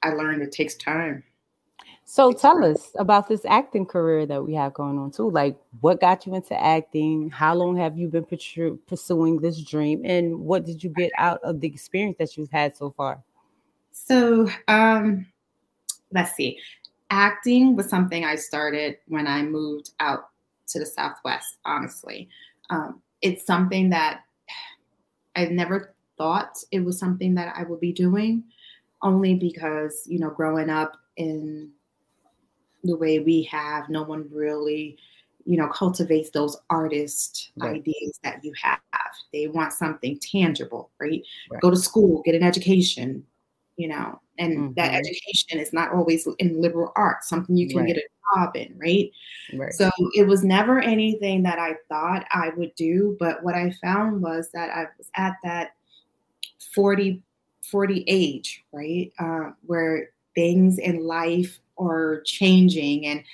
I 0.03 0.11
learned 0.11 0.41
it 0.41 0.51
takes 0.51 0.77
time. 0.77 1.23
So 2.07 2.33
tell 2.33 2.65
us 2.65 2.91
about 2.99 3.29
this 3.29 3.45
acting 3.45 3.85
career 3.85 4.25
that 4.27 4.43
we 4.43 4.55
have 4.55 4.73
going 4.73 4.99
on 4.99 5.11
too. 5.11 5.31
Like, 5.31 5.59
what 5.81 6.01
got 6.01 6.27
you 6.27 6.35
into 6.35 6.59
acting? 6.59 7.29
How 7.29 7.55
long 7.55 7.77
have 7.77 7.99
you 7.99 8.09
been 8.09 8.25
pursuing 8.25 9.41
this 9.41 9.63
dream? 9.63 10.03
And 10.05 10.41
what 10.41 10.65
did 10.65 10.83
you 10.83 10.89
get 10.91 11.13
out 11.19 11.41
of 11.43 11.61
the 11.61 11.69
experience 11.69 12.17
that 12.19 12.37
you've 12.37 12.51
had 12.51 12.77
so 12.77 12.91
far? 12.97 13.23
So, 13.93 14.49
um, 14.69 15.27
let's 16.13 16.35
see. 16.35 16.59
Acting 17.11 17.77
was 17.77 17.91
something 17.91 18.25
I 18.25 18.37
started 18.37 18.97
when 19.09 19.27
I 19.27 19.43
moved 19.43 19.91
out 20.01 20.31
to 20.69 20.79
the 20.79 20.87
Southwest, 20.87 21.59
honestly. 21.67 22.29
Um, 22.71 23.03
it's 23.23 23.47
something 23.47 23.91
that 23.91 24.21
I 25.37 25.47
never 25.47 25.95
thought 26.17 26.59
it 26.71 26.81
was 26.81 26.99
something 26.99 27.35
that 27.35 27.55
I 27.57 27.65
would 27.65 27.81
be 27.81 27.93
doing, 27.93 28.45
only 29.03 29.35
because, 29.35 30.05
you 30.07 30.19
know, 30.19 30.31
growing 30.31 30.71
up 30.71 30.97
in 31.17 31.71
the 32.85 32.97
way 32.97 33.19
we 33.19 33.43
have, 33.45 33.89
no 33.89 34.03
one 34.03 34.29
really, 34.31 34.99
you 35.45 35.57
know, 35.57 35.69
cultivates 35.69 36.31
those 36.31 36.57
artist 36.71 37.51
right. 37.57 37.77
ideas 37.77 38.19
that 38.23 38.45
you 38.45 38.53
have. 38.63 38.81
They 39.33 39.49
want 39.49 39.73
something 39.73 40.19
tangible, 40.21 40.91
right? 41.01 41.23
right? 41.51 41.61
Go 41.61 41.71
to 41.71 41.77
school, 41.77 42.23
get 42.25 42.35
an 42.35 42.43
education, 42.43 43.25
you 43.77 43.89
know, 43.89 44.21
and 44.39 44.53
mm-hmm. 44.53 44.73
that 44.75 44.95
education 44.95 45.59
is 45.59 45.73
not 45.73 45.93
always 45.93 46.29
in 46.39 46.61
liberal 46.61 46.93
arts, 46.97 47.29
something 47.29 47.57
you 47.57 47.69
can 47.69 47.79
right. 47.79 47.89
get 47.89 47.97
a 47.99 48.03
job 48.35 48.57
in, 48.57 48.75
right? 48.79 49.11
right? 49.55 49.73
So 49.73 49.91
it 50.15 50.27
was 50.27 50.45
never 50.45 50.81
anything 50.81 51.43
that 51.45 51.59
I 51.59 51.77
thought 51.89 52.27
I 52.33 52.51
would 52.57 52.75
do. 52.75 53.17
But 53.21 53.43
what 53.43 53.55
I 53.55 53.73
found 53.83 54.23
was 54.23 54.51
that 54.53 54.71
I 54.71 54.87
was 54.99 55.11
at 55.17 55.37
that 55.45 55.75
40, 56.75 57.23
40 57.71 58.05
age, 58.07 58.65
right? 58.73 59.13
Uh, 59.19 59.51
where 59.67 60.11
things 60.35 60.79
in 60.79 61.07
life 61.07 61.59
are 61.79 62.23
changing 62.25 63.07
and 63.07 63.25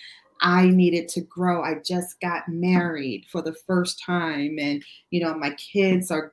I 0.43 0.67
needed 0.69 1.09
to 1.11 1.21
grow. 1.21 1.63
I 1.63 1.81
just 1.85 2.21
got 2.21 2.49
married 2.49 3.27
for 3.31 3.43
the 3.43 3.55
first 3.67 4.03
time 4.05 4.59
and 4.59 4.83
you 5.11 5.23
know 5.23 5.35
my 5.35 5.51
kids 5.51 6.11
are 6.11 6.33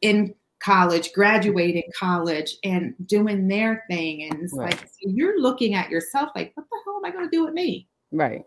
in 0.00 0.34
college, 0.60 1.12
graduating 1.12 1.82
college 1.98 2.56
and 2.64 2.94
doing 3.06 3.48
their 3.48 3.84
thing 3.90 4.22
and 4.22 4.42
it's 4.42 4.54
right. 4.54 4.70
like 4.70 4.80
so 4.80 5.08
you're 5.08 5.40
looking 5.40 5.74
at 5.74 5.90
yourself 5.90 6.30
like 6.34 6.52
what 6.54 6.66
the 6.70 6.78
hell 6.84 6.96
am 6.96 7.04
I 7.04 7.10
going 7.10 7.28
to 7.28 7.36
do 7.36 7.44
with 7.44 7.54
me? 7.54 7.88
Right. 8.12 8.44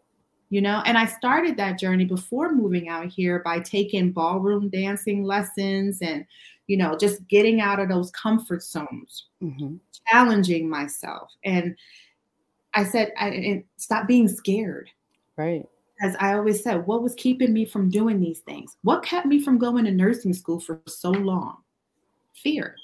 You 0.49 0.61
know, 0.61 0.81
and 0.85 0.97
I 0.97 1.05
started 1.05 1.57
that 1.57 1.79
journey 1.79 2.05
before 2.05 2.53
moving 2.53 2.87
out 2.87 3.07
here 3.07 3.41
by 3.43 3.59
taking 3.59 4.11
ballroom 4.11 4.69
dancing 4.69 5.23
lessons 5.23 5.99
and 6.01 6.25
you 6.67 6.77
know, 6.77 6.97
just 6.97 7.27
getting 7.27 7.61
out 7.61 7.79
of 7.79 7.89
those 7.89 8.09
comfort 8.11 8.63
zones, 8.63 9.27
mm-hmm. 9.41 9.75
challenging 10.09 10.67
myself 10.67 11.31
and 11.43 11.75
I 12.75 12.83
said, 12.83 13.13
I, 13.17 13.63
stop 13.77 14.05
being 14.05 14.27
scared. 14.27 14.89
Right. 15.37 15.65
As 16.01 16.15
I 16.19 16.33
always 16.33 16.61
said, 16.61 16.85
what 16.85 17.01
was 17.01 17.15
keeping 17.15 17.53
me 17.53 17.65
from 17.65 17.89
doing 17.89 18.19
these 18.19 18.39
things? 18.39 18.75
What 18.83 19.03
kept 19.03 19.25
me 19.25 19.41
from 19.41 19.57
going 19.57 19.85
to 19.85 19.91
nursing 19.91 20.33
school 20.33 20.59
for 20.59 20.81
so 20.85 21.09
long? 21.09 21.57
Fear. 22.33 22.75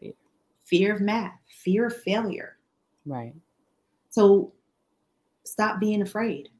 Fear, 0.00 0.12
fear 0.64 0.94
of 0.96 1.00
math, 1.00 1.38
fear 1.62 1.86
of 1.86 1.96
failure. 2.02 2.56
Right. 3.06 3.32
So 4.10 4.52
stop 5.48 5.80
being 5.80 6.02
afraid. 6.02 6.50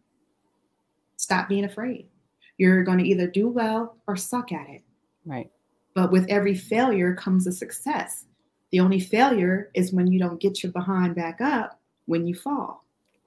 Stop 1.17 1.49
being 1.49 1.65
afraid. 1.65 2.09
You're 2.57 2.85
going 2.85 2.99
to 2.99 3.09
either 3.09 3.27
do 3.27 3.49
well 3.49 3.97
or 4.07 4.17
suck 4.17 4.53
at 4.53 4.69
it. 4.69 4.83
Right. 5.25 5.51
But 5.95 6.11
with 6.13 6.27
every 6.29 6.55
failure 6.55 7.15
comes 7.15 7.47
a 7.47 7.53
success. 7.53 8.25
The 8.71 8.81
only 8.81 9.01
failure 9.01 9.71
is 9.75 9.93
when 9.93 10.07
you 10.09 10.19
don't 10.19 10.41
get 10.41 10.63
your 10.63 10.73
behind 10.73 11.15
back 11.15 11.41
up 11.41 11.81
when 12.07 12.27
you 12.27 12.35
fall. 12.35 12.85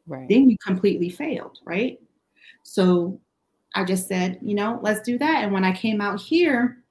Right. 0.07 0.27
Then 0.29 0.49
you 0.49 0.57
completely 0.65 1.09
failed, 1.09 1.59
right? 1.65 1.99
So 2.63 3.19
I 3.75 3.83
just 3.85 4.07
said, 4.07 4.39
you 4.41 4.55
know, 4.55 4.79
let's 4.81 5.01
do 5.01 5.17
that. 5.17 5.43
And 5.43 5.51
when 5.51 5.63
I 5.63 5.71
came 5.71 6.01
out 6.01 6.19
here, 6.19 6.83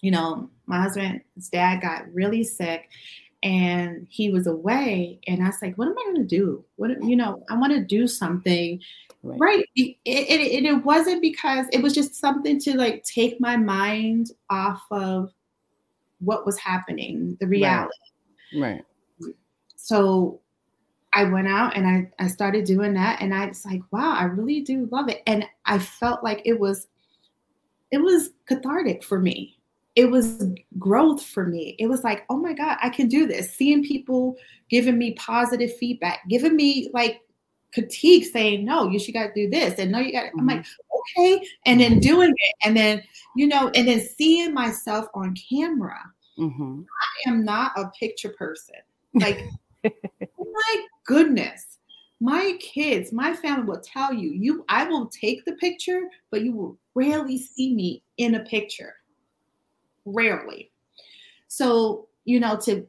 you 0.00 0.10
know, 0.10 0.48
my 0.66 0.80
husband's 0.80 1.48
dad 1.50 1.82
got 1.82 2.12
really 2.12 2.42
sick 2.42 2.88
and 3.42 4.06
he 4.10 4.30
was 4.30 4.46
away. 4.46 5.20
And 5.26 5.42
I 5.42 5.46
was 5.46 5.62
like, 5.62 5.76
what 5.76 5.88
am 5.88 5.98
I 5.98 6.04
going 6.04 6.16
to 6.16 6.36
do? 6.36 6.64
What, 6.76 6.90
you 7.02 7.16
know, 7.16 7.42
I 7.48 7.56
want 7.56 7.72
to 7.72 7.84
do 7.84 8.06
something. 8.06 8.80
Right. 9.22 9.40
right. 9.40 9.64
It, 9.76 9.96
it, 10.04 10.64
it 10.64 10.84
wasn't 10.84 11.22
because 11.22 11.66
it 11.72 11.82
was 11.82 11.94
just 11.94 12.14
something 12.14 12.58
to 12.60 12.76
like 12.76 13.02
take 13.04 13.40
my 13.40 13.56
mind 13.56 14.30
off 14.50 14.82
of 14.90 15.32
what 16.18 16.44
was 16.44 16.58
happening, 16.58 17.36
the 17.40 17.46
reality. 17.46 17.92
Right. 18.54 18.82
right. 19.20 19.34
So 19.76 20.40
I 21.12 21.24
went 21.24 21.48
out 21.48 21.76
and 21.76 21.86
I, 21.86 22.10
I 22.22 22.28
started 22.28 22.64
doing 22.64 22.94
that 22.94 23.20
and 23.20 23.34
I 23.34 23.46
was 23.46 23.64
like, 23.64 23.82
wow, 23.90 24.14
I 24.16 24.24
really 24.24 24.60
do 24.60 24.88
love 24.92 25.08
it. 25.08 25.22
And 25.26 25.44
I 25.64 25.78
felt 25.78 26.22
like 26.22 26.42
it 26.44 26.58
was 26.58 26.86
it 27.90 27.98
was 27.98 28.30
cathartic 28.46 29.02
for 29.02 29.18
me. 29.18 29.58
It 29.96 30.10
was 30.10 30.44
growth 30.78 31.22
for 31.22 31.46
me. 31.46 31.74
It 31.78 31.86
was 31.86 32.04
like, 32.04 32.24
oh 32.30 32.36
my 32.36 32.52
God, 32.52 32.78
I 32.80 32.90
can 32.90 33.08
do 33.08 33.26
this. 33.26 33.52
Seeing 33.54 33.82
people 33.82 34.36
giving 34.70 34.96
me 34.96 35.14
positive 35.14 35.76
feedback, 35.76 36.20
giving 36.28 36.54
me 36.54 36.90
like 36.94 37.20
critique 37.74 38.26
saying, 38.26 38.64
no, 38.64 38.88
you 38.88 38.98
should 38.98 39.14
got 39.14 39.26
to 39.26 39.34
do 39.34 39.50
this. 39.50 39.78
And 39.78 39.92
no, 39.92 39.98
you 39.98 40.12
got 40.12 40.26
mm-hmm. 40.26 40.40
I'm 40.40 40.46
like, 40.46 40.60
mm-hmm. 40.60 41.20
okay. 41.20 41.46
And 41.66 41.80
then 41.80 41.98
doing 41.98 42.30
it. 42.30 42.54
And 42.64 42.76
then, 42.76 43.02
you 43.36 43.46
know, 43.46 43.70
and 43.74 43.88
then 43.88 44.00
seeing 44.00 44.54
myself 44.54 45.06
on 45.14 45.34
camera. 45.34 45.98
Mm-hmm. 46.38 46.82
I 46.82 47.30
am 47.30 47.44
not 47.44 47.72
a 47.76 47.90
picture 47.98 48.30
person. 48.30 48.76
Like 49.14 49.44
my 49.84 50.86
goodness. 51.06 51.78
My 52.22 52.58
kids, 52.60 53.12
my 53.12 53.34
family 53.34 53.64
will 53.64 53.80
tell 53.80 54.12
you, 54.12 54.30
you 54.32 54.64
I 54.68 54.84
will 54.84 55.06
take 55.06 55.44
the 55.46 55.54
picture, 55.54 56.02
but 56.30 56.42
you 56.42 56.52
will 56.52 56.78
rarely 56.94 57.38
see 57.38 57.74
me 57.74 58.02
in 58.18 58.34
a 58.34 58.40
picture. 58.40 58.94
Rarely. 60.04 60.70
So, 61.48 62.08
you 62.24 62.40
know, 62.40 62.56
to 62.64 62.86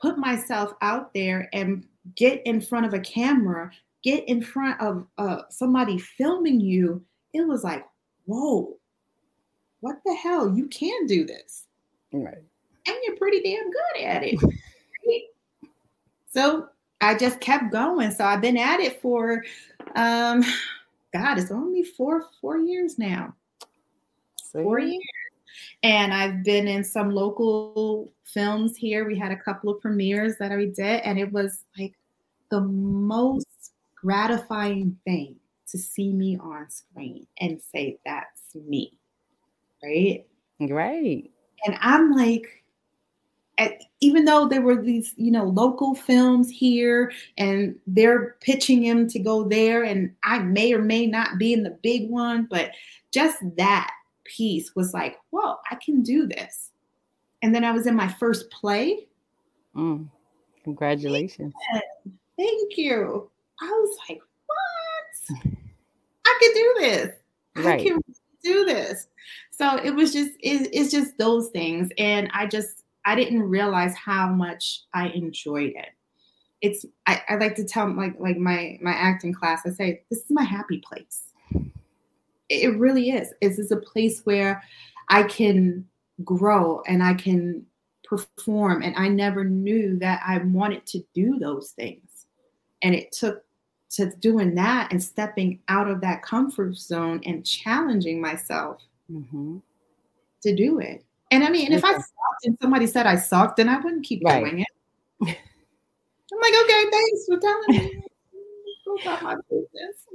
put 0.00 0.18
myself 0.18 0.74
out 0.82 1.12
there 1.14 1.48
and 1.52 1.84
get 2.16 2.42
in 2.46 2.60
front 2.60 2.86
of 2.86 2.94
a 2.94 3.00
camera 3.00 3.70
get 4.02 4.28
in 4.28 4.42
front 4.42 4.80
of 4.80 5.06
uh, 5.18 5.42
somebody 5.50 5.98
filming 5.98 6.60
you, 6.60 7.02
it 7.32 7.46
was 7.46 7.64
like, 7.64 7.86
whoa, 8.24 8.76
what 9.80 9.96
the 10.04 10.14
hell? 10.14 10.54
You 10.54 10.68
can 10.68 11.06
do 11.06 11.24
this. 11.24 11.66
Right. 12.12 12.42
And 12.86 12.96
you're 13.04 13.16
pretty 13.16 13.42
damn 13.42 13.70
good 13.70 14.02
at 14.04 14.22
it. 14.24 14.38
so 16.32 16.68
I 17.00 17.16
just 17.16 17.40
kept 17.40 17.72
going. 17.72 18.10
So 18.10 18.24
I've 18.24 18.40
been 18.40 18.56
at 18.56 18.80
it 18.80 19.00
for 19.00 19.44
um 19.96 20.44
God, 21.12 21.38
it's 21.38 21.50
only 21.50 21.82
four 21.82 22.26
four 22.40 22.58
years 22.58 22.98
now. 22.98 23.34
See? 24.42 24.62
Four 24.62 24.78
years. 24.78 25.02
And 25.82 26.12
I've 26.12 26.42
been 26.44 26.68
in 26.68 26.84
some 26.84 27.10
local 27.10 28.12
films 28.24 28.76
here. 28.76 29.06
We 29.06 29.18
had 29.18 29.32
a 29.32 29.36
couple 29.36 29.70
of 29.70 29.80
premieres 29.80 30.36
that 30.38 30.52
I 30.52 30.66
did, 30.66 31.00
and 31.02 31.18
it 31.18 31.32
was 31.32 31.64
like 31.78 31.94
the 32.50 32.60
most 32.60 33.72
gratifying 33.94 34.98
thing 35.04 35.36
to 35.68 35.78
see 35.78 36.12
me 36.12 36.38
on 36.38 36.70
screen 36.70 37.26
and 37.38 37.60
say, 37.72 37.98
That's 38.04 38.54
me. 38.54 38.98
Right. 39.82 40.26
Right. 40.60 41.30
And 41.64 41.76
I'm 41.80 42.12
like, 42.12 42.60
even 44.00 44.24
though 44.24 44.48
there 44.48 44.62
were 44.62 44.80
these, 44.80 45.14
you 45.16 45.30
know, 45.30 45.44
local 45.44 45.94
films 45.94 46.48
here 46.48 47.12
and 47.36 47.78
they're 47.86 48.36
pitching 48.40 48.82
him 48.82 49.06
to 49.08 49.18
go 49.18 49.44
there, 49.44 49.82
and 49.82 50.14
I 50.24 50.38
may 50.38 50.72
or 50.72 50.82
may 50.82 51.06
not 51.06 51.38
be 51.38 51.52
in 51.52 51.62
the 51.62 51.78
big 51.82 52.08
one, 52.08 52.46
but 52.50 52.70
just 53.12 53.38
that 53.56 53.90
piece 54.30 54.74
was 54.74 54.94
like, 54.94 55.16
whoa, 55.30 55.56
I 55.70 55.74
can 55.74 56.02
do 56.02 56.26
this. 56.26 56.70
And 57.42 57.54
then 57.54 57.64
I 57.64 57.72
was 57.72 57.86
in 57.86 57.94
my 57.94 58.08
first 58.08 58.50
play. 58.50 59.06
Mm, 59.76 60.08
congratulations. 60.64 61.52
Thank 62.36 62.76
you. 62.76 63.30
I 63.60 63.66
was 63.66 63.96
like, 64.08 64.20
what? 64.46 65.40
I 66.26 66.38
can 66.40 66.52
do 66.54 66.74
this. 66.80 67.16
Right. 67.56 67.80
I 67.80 67.84
can 67.84 68.00
do 68.42 68.64
this. 68.64 69.08
So 69.50 69.76
it 69.76 69.94
was 69.94 70.12
just, 70.12 70.32
it, 70.40 70.70
it's 70.72 70.90
just 70.90 71.18
those 71.18 71.48
things. 71.48 71.90
And 71.98 72.30
I 72.32 72.46
just, 72.46 72.84
I 73.04 73.14
didn't 73.14 73.42
realize 73.42 73.94
how 73.94 74.28
much 74.28 74.82
I 74.94 75.08
enjoyed 75.08 75.72
it. 75.76 75.90
It's, 76.62 76.84
I, 77.06 77.22
I 77.28 77.34
like 77.36 77.54
to 77.56 77.64
tell 77.64 77.88
like, 77.94 78.18
like 78.18 78.36
my, 78.36 78.78
my 78.82 78.92
acting 78.92 79.32
class, 79.32 79.62
I 79.66 79.70
say, 79.70 80.02
this 80.10 80.20
is 80.20 80.30
my 80.30 80.44
happy 80.44 80.78
place. 80.78 81.29
It 82.50 82.76
really 82.78 83.10
is. 83.10 83.32
This 83.40 83.58
is 83.58 83.70
a 83.70 83.76
place 83.76 84.20
where 84.24 84.62
I 85.08 85.22
can 85.22 85.86
grow 86.24 86.82
and 86.86 87.02
I 87.02 87.14
can 87.14 87.64
perform. 88.04 88.82
And 88.82 88.94
I 88.96 89.08
never 89.08 89.44
knew 89.44 89.98
that 90.00 90.20
I 90.26 90.38
wanted 90.38 90.84
to 90.86 91.02
do 91.14 91.38
those 91.38 91.70
things. 91.70 92.26
And 92.82 92.94
it 92.94 93.12
took 93.12 93.44
to 93.90 94.10
doing 94.20 94.54
that 94.54 94.92
and 94.92 95.02
stepping 95.02 95.60
out 95.68 95.88
of 95.88 96.00
that 96.00 96.22
comfort 96.22 96.76
zone 96.76 97.20
and 97.24 97.44
challenging 97.44 98.20
myself 98.20 98.80
mm-hmm. 99.10 99.58
to 100.42 100.56
do 100.56 100.78
it. 100.78 101.04
And 101.32 101.44
I 101.44 101.50
mean, 101.50 101.66
and 101.66 101.74
if 101.74 101.84
I 101.84 101.92
sucked 101.92 102.44
and 102.44 102.58
somebody 102.60 102.86
said 102.86 103.06
I 103.06 103.16
sucked, 103.16 103.56
then 103.56 103.68
I 103.68 103.78
wouldn't 103.78 104.04
keep 104.04 104.22
right. 104.24 104.44
doing 104.44 104.60
it. 104.60 104.66
I'm 105.22 106.40
like, 106.40 106.54
okay, 106.64 106.84
thanks 106.90 107.26
for 107.26 107.38
telling 107.38 107.68
me. 107.68 108.02
Go 108.86 108.94
about 109.02 109.22
my 109.22 109.36
business. 109.48 110.06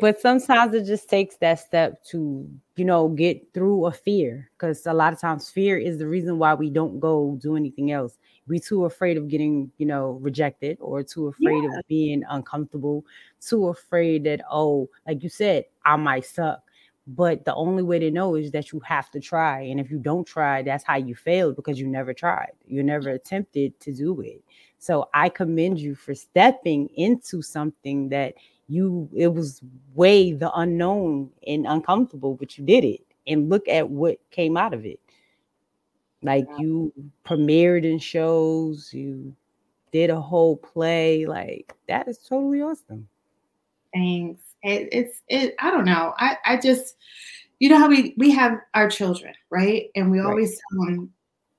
But 0.00 0.20
sometimes 0.20 0.74
it 0.74 0.84
just 0.84 1.08
takes 1.08 1.36
that 1.36 1.58
step 1.60 2.02
to, 2.04 2.48
you 2.76 2.84
know, 2.84 3.08
get 3.08 3.52
through 3.52 3.86
a 3.86 3.92
fear. 3.92 4.50
Because 4.56 4.86
a 4.86 4.92
lot 4.92 5.12
of 5.12 5.20
times 5.20 5.50
fear 5.50 5.78
is 5.78 5.98
the 5.98 6.06
reason 6.06 6.38
why 6.38 6.54
we 6.54 6.70
don't 6.70 6.98
go 6.98 7.38
do 7.40 7.56
anything 7.56 7.92
else. 7.92 8.16
We 8.48 8.58
too 8.58 8.84
afraid 8.84 9.16
of 9.16 9.28
getting 9.28 9.70
you 9.78 9.86
know 9.86 10.18
rejected 10.20 10.78
or 10.80 11.02
too 11.04 11.28
afraid 11.28 11.62
yeah. 11.62 11.78
of 11.78 11.86
being 11.86 12.24
uncomfortable 12.28 13.04
too 13.40 13.68
afraid 13.68 14.24
that 14.24 14.40
oh 14.50 14.88
like 15.06 15.22
you 15.22 15.28
said 15.28 15.66
i 15.84 15.94
might 15.96 16.24
suck. 16.24 16.60
But 17.06 17.44
the 17.44 17.54
only 17.54 17.82
way 17.82 17.98
to 18.00 18.10
know 18.10 18.34
is 18.34 18.50
that 18.52 18.72
you 18.72 18.80
have 18.80 19.10
to 19.12 19.20
try 19.20 19.60
and 19.60 19.78
if 19.78 19.90
you 19.90 19.98
don't 19.98 20.26
try 20.26 20.62
that's 20.62 20.82
how 20.82 20.96
you 20.96 21.14
failed 21.14 21.54
because 21.54 21.78
you 21.78 21.86
never 21.86 22.12
tried. 22.12 22.52
You 22.66 22.82
never 22.82 23.10
attempted 23.10 23.78
to 23.80 23.92
do 23.92 24.20
it. 24.20 24.42
So 24.78 25.08
i 25.14 25.28
commend 25.28 25.78
you 25.78 25.94
for 25.94 26.14
stepping 26.14 26.88
into 26.96 27.42
something 27.42 28.08
that 28.08 28.34
you 28.70 29.08
it 29.14 29.28
was 29.28 29.60
way 29.94 30.32
the 30.32 30.50
unknown 30.52 31.28
and 31.46 31.66
uncomfortable 31.66 32.34
but 32.34 32.56
you 32.56 32.64
did 32.64 32.84
it 32.84 33.00
and 33.26 33.50
look 33.50 33.68
at 33.68 33.88
what 33.88 34.18
came 34.30 34.56
out 34.56 34.72
of 34.72 34.86
it 34.86 35.00
like 36.22 36.46
you 36.58 36.92
premiered 37.24 37.84
in 37.84 37.98
shows, 37.98 38.92
you 38.92 39.34
did 39.90 40.10
a 40.10 40.20
whole 40.20 40.56
play. 40.56 41.26
Like 41.26 41.74
that 41.88 42.08
is 42.08 42.18
totally 42.18 42.60
awesome. 42.60 43.08
Thanks. 43.94 44.42
It, 44.62 44.88
it's 44.92 45.22
it. 45.28 45.54
I 45.58 45.70
don't 45.70 45.86
know. 45.86 46.12
I 46.18 46.36
I 46.44 46.56
just 46.58 46.96
you 47.58 47.70
know 47.70 47.78
how 47.78 47.88
we 47.88 48.14
we 48.18 48.30
have 48.32 48.58
our 48.74 48.90
children 48.90 49.32
right, 49.50 49.86
and 49.94 50.10
we 50.10 50.20
right. 50.20 50.28
always 50.28 50.50
tell 50.50 50.84
them 50.84 51.10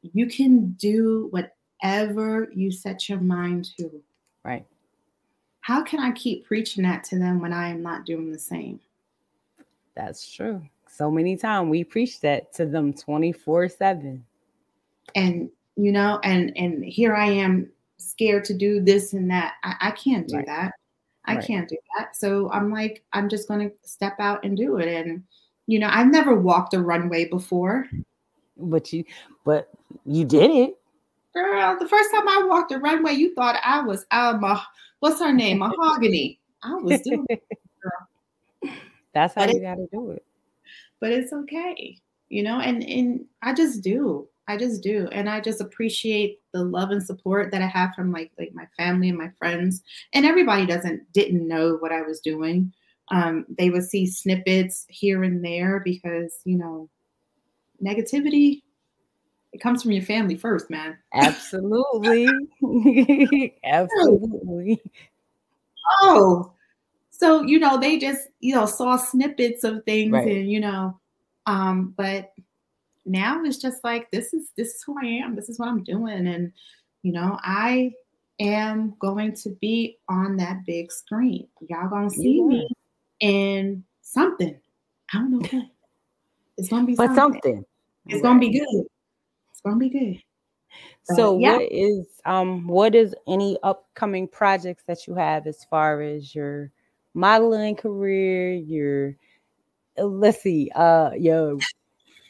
you 0.01 0.27
can 0.27 0.71
do 0.73 1.29
whatever 1.31 2.49
you 2.53 2.71
set 2.71 3.09
your 3.09 3.19
mind 3.19 3.69
to. 3.79 3.89
Right. 4.45 4.65
How 5.61 5.83
can 5.83 5.99
I 5.99 6.11
keep 6.11 6.45
preaching 6.45 6.83
that 6.83 7.03
to 7.05 7.19
them 7.19 7.39
when 7.39 7.53
I 7.53 7.69
am 7.69 7.81
not 7.81 8.05
doing 8.05 8.31
the 8.31 8.39
same? 8.39 8.79
That's 9.95 10.31
true. 10.31 10.61
So 10.87 11.09
many 11.09 11.37
times 11.37 11.69
we 11.69 11.83
preach 11.83 12.19
that 12.21 12.53
to 12.53 12.65
them 12.65 12.93
24 12.93 13.69
7 13.69 14.25
and 15.15 15.49
you 15.75 15.91
know 15.91 16.19
and 16.23 16.51
and 16.57 16.83
here 16.83 17.15
i 17.15 17.27
am 17.27 17.69
scared 17.97 18.43
to 18.45 18.53
do 18.53 18.81
this 18.81 19.13
and 19.13 19.29
that 19.29 19.53
i, 19.63 19.75
I 19.81 19.91
can't 19.91 20.27
do 20.27 20.37
right. 20.37 20.45
that 20.45 20.73
i 21.25 21.35
right. 21.35 21.45
can't 21.45 21.69
do 21.69 21.77
that 21.97 22.15
so 22.15 22.49
i'm 22.51 22.71
like 22.71 23.03
i'm 23.13 23.29
just 23.29 23.47
going 23.47 23.69
to 23.69 23.75
step 23.83 24.19
out 24.19 24.43
and 24.43 24.57
do 24.57 24.77
it 24.77 24.87
and 24.87 25.23
you 25.67 25.79
know 25.79 25.89
i've 25.91 26.11
never 26.11 26.35
walked 26.35 26.73
a 26.73 26.79
runway 26.79 27.25
before 27.25 27.87
but 28.57 28.91
you 28.91 29.03
but 29.45 29.69
you 30.05 30.25
did 30.25 30.51
it 30.51 30.77
girl 31.33 31.77
the 31.79 31.87
first 31.87 32.11
time 32.11 32.27
i 32.27 32.43
walked 32.47 32.69
the 32.69 32.79
runway 32.79 33.13
you 33.13 33.33
thought 33.35 33.59
i 33.63 33.81
was 33.81 34.05
uh, 34.11 34.37
what's 34.99 35.19
her 35.19 35.33
name 35.33 35.59
mahogany 35.59 36.39
i 36.63 36.73
was 36.75 37.01
doing 37.01 37.25
it, 37.29 37.43
girl. 37.83 38.73
that's 39.13 39.33
how 39.33 39.45
but 39.45 39.53
you 39.53 39.61
got 39.61 39.75
to 39.75 39.87
do 39.91 40.11
it 40.11 40.25
but 40.99 41.11
it's 41.11 41.33
okay 41.33 41.97
you 42.29 42.43
know 42.43 42.59
and 42.59 42.83
and 42.83 43.25
i 43.41 43.53
just 43.53 43.81
do 43.81 44.27
I 44.51 44.57
just 44.57 44.83
do. 44.83 45.07
And 45.13 45.29
I 45.29 45.39
just 45.39 45.61
appreciate 45.61 46.41
the 46.51 46.63
love 46.63 46.91
and 46.91 47.01
support 47.01 47.51
that 47.51 47.61
I 47.61 47.67
have 47.67 47.95
from 47.95 48.11
like 48.11 48.31
like 48.37 48.53
my 48.53 48.67
family 48.75 49.07
and 49.07 49.17
my 49.17 49.29
friends. 49.37 49.81
And 50.13 50.25
everybody 50.25 50.65
doesn't 50.65 51.11
didn't 51.13 51.47
know 51.47 51.77
what 51.79 51.93
I 51.93 52.01
was 52.01 52.19
doing. 52.19 52.73
Um, 53.09 53.45
they 53.57 53.69
would 53.69 53.83
see 53.83 54.05
snippets 54.05 54.85
here 54.89 55.23
and 55.23 55.43
there 55.43 55.79
because, 55.79 56.41
you 56.43 56.57
know, 56.57 56.89
negativity 57.83 58.63
it 59.53 59.61
comes 59.61 59.83
from 59.83 59.91
your 59.91 60.03
family 60.03 60.35
first, 60.35 60.69
man. 60.69 60.97
Absolutely. 61.13 62.27
Absolutely. 63.63 64.81
Oh. 66.01 66.53
So, 67.09 67.43
you 67.43 67.59
know, 67.59 67.79
they 67.79 67.99
just, 67.99 68.29
you 68.39 68.55
know, 68.55 68.65
saw 68.65 68.97
snippets 68.97 69.63
of 69.63 69.83
things 69.85 70.13
right. 70.13 70.27
and, 70.27 70.51
you 70.51 70.59
know, 70.59 70.99
um, 71.45 71.93
but 71.97 72.33
now 73.05 73.43
it's 73.43 73.57
just 73.57 73.83
like 73.83 74.09
this 74.11 74.33
is 74.33 74.49
this 74.55 74.75
is 74.75 74.83
who 74.83 74.95
I 75.01 75.05
am. 75.05 75.35
This 75.35 75.49
is 75.49 75.59
what 75.59 75.69
I'm 75.69 75.83
doing, 75.83 76.27
and 76.27 76.51
you 77.03 77.11
know 77.11 77.37
I 77.41 77.91
am 78.39 78.95
going 78.99 79.35
to 79.35 79.49
be 79.61 79.97
on 80.07 80.37
that 80.37 80.65
big 80.65 80.91
screen. 80.91 81.47
Y'all 81.67 81.89
gonna 81.89 82.09
see 82.09 82.37
yeah. 82.37 82.45
me 82.45 82.69
in 83.19 83.83
something. 84.01 84.57
I 85.13 85.17
don't 85.17 85.31
know 85.31 85.39
what. 85.39 85.65
It's 86.57 86.69
gonna 86.69 86.85
be 86.85 86.95
but 86.95 87.15
something. 87.15 87.41
something. 87.41 87.65
It's 88.07 88.15
right. 88.15 88.23
gonna 88.23 88.39
be 88.39 88.59
good. 88.59 88.85
It's 89.63 89.69
gonna 89.69 89.77
be 89.77 89.89
good. 89.89 90.21
So, 91.03 91.37
yeah. 91.37 91.57
what 91.57 91.71
is 91.71 92.07
um 92.25 92.67
what 92.67 92.95
is 92.95 93.13
any 93.27 93.57
upcoming 93.63 94.27
projects 94.27 94.83
that 94.87 95.05
you 95.07 95.15
have 95.15 95.45
as 95.45 95.63
far 95.69 96.01
as 96.01 96.33
your 96.33 96.71
modeling 97.13 97.75
career, 97.75 98.53
your 98.53 99.15
uh, 99.97 100.05
let's 100.05 100.41
see, 100.41 100.71
uh 100.73 101.11
your 101.17 101.57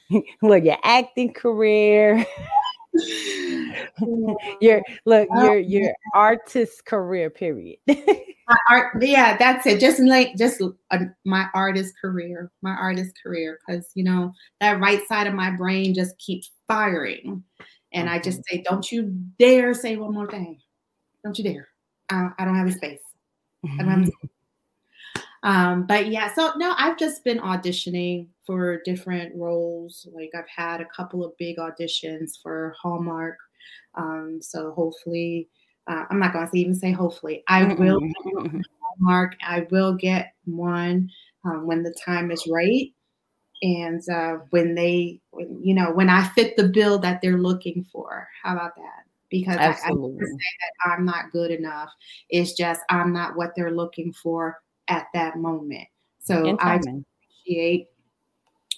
look 0.41 0.63
your 0.63 0.78
acting 0.84 1.34
career 1.34 2.26
your 4.62 4.82
look 5.06 5.30
your 5.36 5.58
your 5.58 5.94
artist 6.13 6.86
career 6.86 7.30
period 7.30 7.78
art 8.70 8.98
yeah 9.02 9.38
that's 9.38 9.66
it 9.66 9.80
just 9.80 10.00
like 10.00 10.36
just 10.36 10.62
uh, 10.62 10.98
my 11.26 11.46
artist 11.54 11.94
career 12.00 12.52
my 12.62 12.72
artist 12.72 13.14
career 13.22 13.60
because 13.66 13.92
you 13.96 14.04
know 14.04 14.32
that 14.60 14.80
right 14.80 15.06
side 15.08 15.28
of 15.28 15.34
my 15.34 15.52
brain 15.52 15.94
just 15.94 16.18
keeps 16.18 16.52
firing 16.68 17.44
and 17.94 18.10
i 18.10 18.20
just 18.20 18.40
mm-hmm. 18.40 18.58
say 18.58 18.64
don't 18.64 18.92
you 18.92 19.04
dare 19.40 19.74
say 19.74 19.96
one 19.96 20.14
more 20.14 20.30
thing 20.30 20.60
don't 21.24 21.38
you 21.38 21.44
dare 21.44 21.68
i, 22.10 22.30
I 22.40 22.46
don't 22.46 22.58
have 22.58 22.68
a 22.68 22.72
space 22.72 23.02
I 23.64 23.84
don't 23.84 23.88
have 23.88 24.06
space. 24.20 24.32
Um, 25.44 25.88
but 25.88 26.08
yeah, 26.08 26.34
so 26.34 26.54
no, 26.58 26.76
I've 26.78 26.98
just 26.98 27.24
been 27.24 27.40
auditioning 27.40 28.28
for 28.46 28.82
different 28.86 29.36
roles. 29.36 30.08
Like 30.14 30.32
I've 30.36 30.50
had 30.56 30.82
a 30.82 30.88
couple 30.96 31.26
of 31.26 31.38
big 31.38 31.58
auditions 31.58 32.34
for 32.42 32.76
Hallmark. 32.80 33.38
Um, 33.96 34.40
so 34.42 34.72
hopefully 34.72 35.50
uh, 35.92 36.06
I'm 36.10 36.20
not 36.20 36.32
going 36.34 36.48
to 36.48 36.60
even 36.60 36.76
say 36.76 36.92
hopefully. 36.92 37.44
I 37.48 37.74
will 37.74 38.00
mark. 39.00 39.36
I 39.46 39.68
will 39.72 39.94
get 39.96 40.34
one 40.46 41.10
um, 41.44 41.68
when 41.68 41.84
the 41.84 41.94
time 42.06 42.32
is 42.32 42.48
right, 42.50 42.88
and 43.62 44.02
uh, 44.10 44.38
when 44.52 44.74
they, 44.74 45.20
when, 45.32 45.60
you 45.62 45.74
know, 45.74 45.92
when 45.92 46.10
I 46.10 46.28
fit 46.30 46.56
the 46.56 46.70
bill 46.70 46.98
that 47.00 47.22
they're 47.22 47.38
looking 47.38 47.86
for. 47.92 48.28
How 48.42 48.54
about 48.54 48.76
that? 48.78 49.04
Because 49.30 49.58
I, 49.58 49.70
I 49.70 49.72
say 49.74 49.82
that 49.84 50.92
I'm 50.92 51.06
not 51.06 51.32
good 51.32 51.52
enough. 51.52 51.90
It's 52.30 52.54
just 52.54 52.82
I'm 52.90 53.12
not 53.12 53.36
what 53.36 53.52
they're 53.56 53.72
looking 53.72 54.14
for 54.14 54.60
at 54.88 55.08
that 55.14 55.38
moment. 55.38 55.88
So 56.20 56.58
I 56.60 56.76
appreciate, 56.76 57.88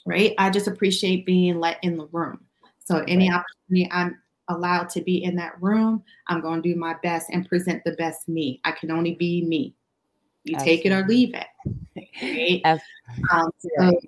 right? 0.06 0.34
I 0.38 0.50
just 0.50 0.68
appreciate 0.68 1.26
being 1.26 1.60
let 1.60 1.78
in 1.84 1.98
the 1.98 2.08
room. 2.08 2.46
So 2.80 3.04
any 3.08 3.30
right. 3.30 3.40
opportunity 3.40 3.90
I'm 3.92 4.20
allowed 4.50 4.90
to 4.90 5.02
be 5.02 5.24
in 5.24 5.36
that 5.38 5.62
room, 5.62 6.04
I'm 6.28 6.42
going 6.42 6.62
to 6.62 6.74
do 6.74 6.78
my 6.78 6.96
best 7.04 7.30
and 7.32 7.48
present 7.48 7.84
the 7.84 7.94
best 7.94 8.28
me. 8.28 8.60
I 8.64 8.72
can 8.72 8.92
only 8.92 9.16
be 9.16 9.44
me. 9.44 9.74
You 10.44 10.56
Absolutely. 10.56 10.78
take 10.78 10.86
it 10.86 10.92
or 10.92 11.08
leave 11.08 11.34
it. 11.34 11.48
Right? 12.22 12.80
Um, 13.32 13.50
so, 13.60 14.00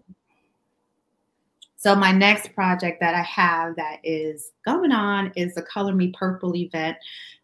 so 1.78 1.96
my 1.96 2.12
next 2.12 2.54
project 2.54 3.00
that 3.00 3.16
I 3.16 3.22
have 3.22 3.76
that 3.78 4.00
is 4.04 4.52
going 4.66 4.92
on 4.92 5.32
is 5.36 5.56
the 5.56 5.62
Color 5.62 5.94
Me 5.94 6.14
Purple 6.18 6.56
event 6.56 6.98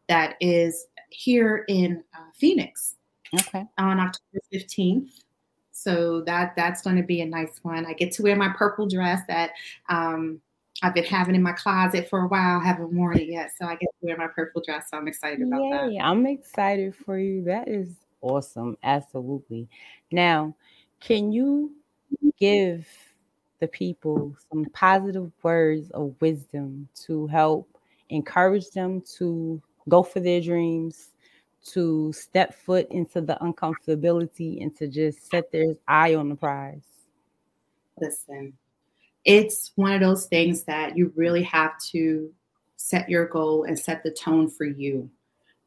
that 0.07 0.35
is 0.41 0.87
here 1.09 1.63
in 1.69 2.03
uh, 2.15 2.29
Phoenix. 2.33 2.95
Okay. 3.33 3.63
On 3.77 3.99
October 3.99 4.41
15th. 4.53 5.23
So 5.71 6.21
that 6.21 6.53
that's 6.55 6.81
going 6.81 6.97
to 6.97 7.03
be 7.03 7.21
a 7.21 7.25
nice 7.25 7.59
one. 7.63 7.85
I 7.85 7.93
get 7.93 8.11
to 8.13 8.23
wear 8.23 8.35
my 8.35 8.49
purple 8.49 8.87
dress 8.87 9.21
that 9.27 9.51
um, 9.89 10.41
I've 10.83 10.93
been 10.95 11.03
having 11.03 11.35
in 11.35 11.43
my 11.43 11.51
closet 11.51 12.09
for 12.09 12.21
a 12.21 12.27
while. 12.27 12.59
Haven't 12.59 12.93
worn 12.93 13.17
it 13.17 13.27
yet, 13.27 13.51
so 13.57 13.65
I 13.65 13.75
get 13.75 13.89
to 13.99 14.05
wear 14.05 14.17
my 14.17 14.27
purple 14.27 14.61
dress. 14.65 14.89
So 14.89 14.97
I'm 14.97 15.07
excited 15.07 15.41
about 15.41 15.61
Yay, 15.61 15.97
that. 15.97 16.03
I'm 16.03 16.25
excited 16.25 16.95
for 16.95 17.19
you. 17.19 17.43
That 17.43 17.67
is 17.67 17.95
awesome. 18.21 18.77
Absolutely. 18.83 19.67
Now, 20.11 20.55
can 20.99 21.31
you 21.31 21.75
give 22.39 22.87
the 23.59 23.67
people 23.67 24.35
some 24.49 24.65
positive 24.73 25.31
words 25.43 25.91
of 25.91 26.15
wisdom 26.19 26.87
to 27.05 27.27
help 27.27 27.77
encourage 28.09 28.71
them 28.71 29.01
to 29.17 29.61
go 29.87 30.01
for 30.01 30.19
their 30.19 30.41
dreams, 30.41 31.09
to 31.63 32.11
step 32.11 32.55
foot 32.55 32.87
into 32.89 33.21
the 33.21 33.37
uncomfortability, 33.41 34.63
and 34.63 34.75
to 34.75 34.87
just 34.87 35.29
set 35.29 35.51
their 35.51 35.75
eye 35.87 36.15
on 36.15 36.29
the 36.29 36.35
prize? 36.35 36.81
Listen, 37.99 38.53
it's 39.25 39.71
one 39.75 39.93
of 39.93 40.01
those 40.01 40.25
things 40.25 40.63
that 40.63 40.97
you 40.97 41.11
really 41.15 41.43
have 41.43 41.77
to 41.91 42.31
set 42.77 43.09
your 43.09 43.27
goal 43.27 43.63
and 43.63 43.77
set 43.77 44.03
the 44.03 44.11
tone 44.11 44.49
for 44.49 44.65
you. 44.65 45.09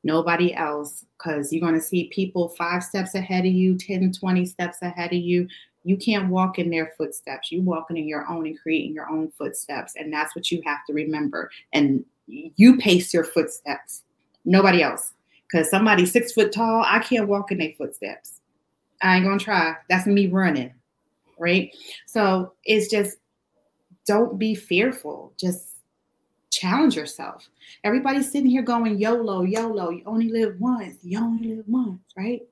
Nobody 0.03 0.55
else 0.55 1.05
because 1.17 1.53
you're 1.53 1.61
going 1.61 1.79
to 1.79 1.81
see 1.81 2.11
people 2.13 2.49
five 2.51 2.83
steps 2.83 3.15
ahead 3.15 3.47
of 3.47 3.53
you 3.53 3.77
10 3.79 4.13
20 4.13 4.47
steps 4.47 4.83
ahead 4.83 5.13
of 5.13 5.19
you. 5.19 5.49
You 5.85 5.97
can't 5.97 6.29
walk 6.29 6.59
in 6.59 6.71
their 6.71 6.93
footsteps. 6.99 7.53
You're 7.53 7.63
walking 7.63 7.97
in 7.97 8.09
your 8.09 8.27
own 8.29 8.47
and 8.47 8.61
creating 8.61 8.95
your 8.95 9.09
own 9.09 9.31
footsteps 9.31 9.95
and 9.97 10.13
that's 10.13 10.35
what 10.35 10.51
you 10.51 10.61
have 10.67 10.85
to 10.87 10.93
remember. 10.93 11.51
And 11.73 12.05
you 12.27 12.77
pace 12.77 13.15
your 13.15 13.25
footsteps. 13.25 14.03
Nobody 14.45 14.83
else. 14.83 15.13
Because 15.51 15.71
somebody 15.71 16.05
six 16.07 16.33
foot 16.33 16.53
tall 16.53 16.83
i 16.87 16.99
can't 16.99 17.29
walk 17.29 17.53
in 17.53 17.59
their 17.59 17.73
footsteps. 17.79 18.41
I 19.03 19.17
ain't 19.17 19.25
gonna 19.25 19.39
try. 19.39 19.77
That's 19.89 20.07
me 20.07 20.27
running 20.27 20.75
right? 21.39 21.75
So 22.07 22.53
it's 22.65 22.91
just 22.91 23.19
don't 24.07 24.39
be 24.39 24.55
fearful. 24.55 25.33
Just 25.39 25.79
challenge 26.51 26.97
yourself. 26.97 27.49
Everybody's 27.83 28.31
sitting 28.31 28.51
here 28.51 28.63
going 28.63 28.99
YOLO, 28.99 29.43
YOLO. 29.43 29.91
You 29.91 30.03
only 30.07 30.31
live 30.31 30.57
once. 30.61 30.97
You 31.03 31.19
only 31.19 31.57
live 31.57 31.65
once, 31.67 32.01
right? 32.17 32.43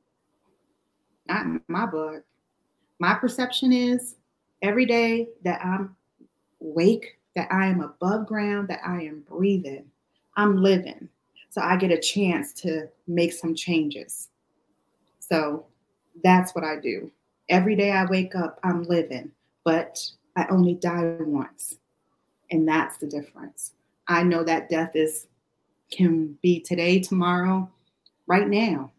Not 1.26 1.62
my 1.68 1.86
book. 1.86 2.24
My 2.98 3.14
perception 3.14 3.72
is 3.72 4.16
every 4.60 4.86
day 4.86 5.28
that 5.44 5.64
I'm 5.64 5.96
awake, 6.60 7.18
that 7.36 7.52
I 7.52 7.66
am 7.66 7.80
above 7.80 8.26
ground, 8.26 8.68
that 8.68 8.80
I 8.86 9.02
am 9.02 9.24
breathing, 9.28 9.86
I'm 10.36 10.62
living. 10.62 11.08
So 11.50 11.60
I 11.60 11.76
get 11.76 11.90
a 11.90 12.00
chance 12.00 12.52
to 12.54 12.88
make 13.06 13.32
some 13.32 13.54
changes. 13.54 14.28
So 15.18 15.66
that's 16.24 16.54
what 16.54 16.64
I 16.64 16.76
do. 16.80 17.10
Every 17.48 17.76
day 17.76 17.90
I 17.90 18.06
wake 18.06 18.34
up, 18.34 18.58
I'm 18.62 18.84
living. 18.84 19.30
But 19.64 19.98
I 20.36 20.46
only 20.50 20.74
die 20.74 21.16
once. 21.20 21.78
And 22.50 22.66
that's 22.66 22.98
the 22.98 23.06
difference. 23.06 23.72
I 24.08 24.22
know 24.22 24.44
that 24.44 24.68
death 24.68 24.92
is 24.94 25.26
can 25.90 26.38
be 26.42 26.60
today, 26.60 26.98
tomorrow, 26.98 27.70
right 28.26 28.48
now. 28.48 28.90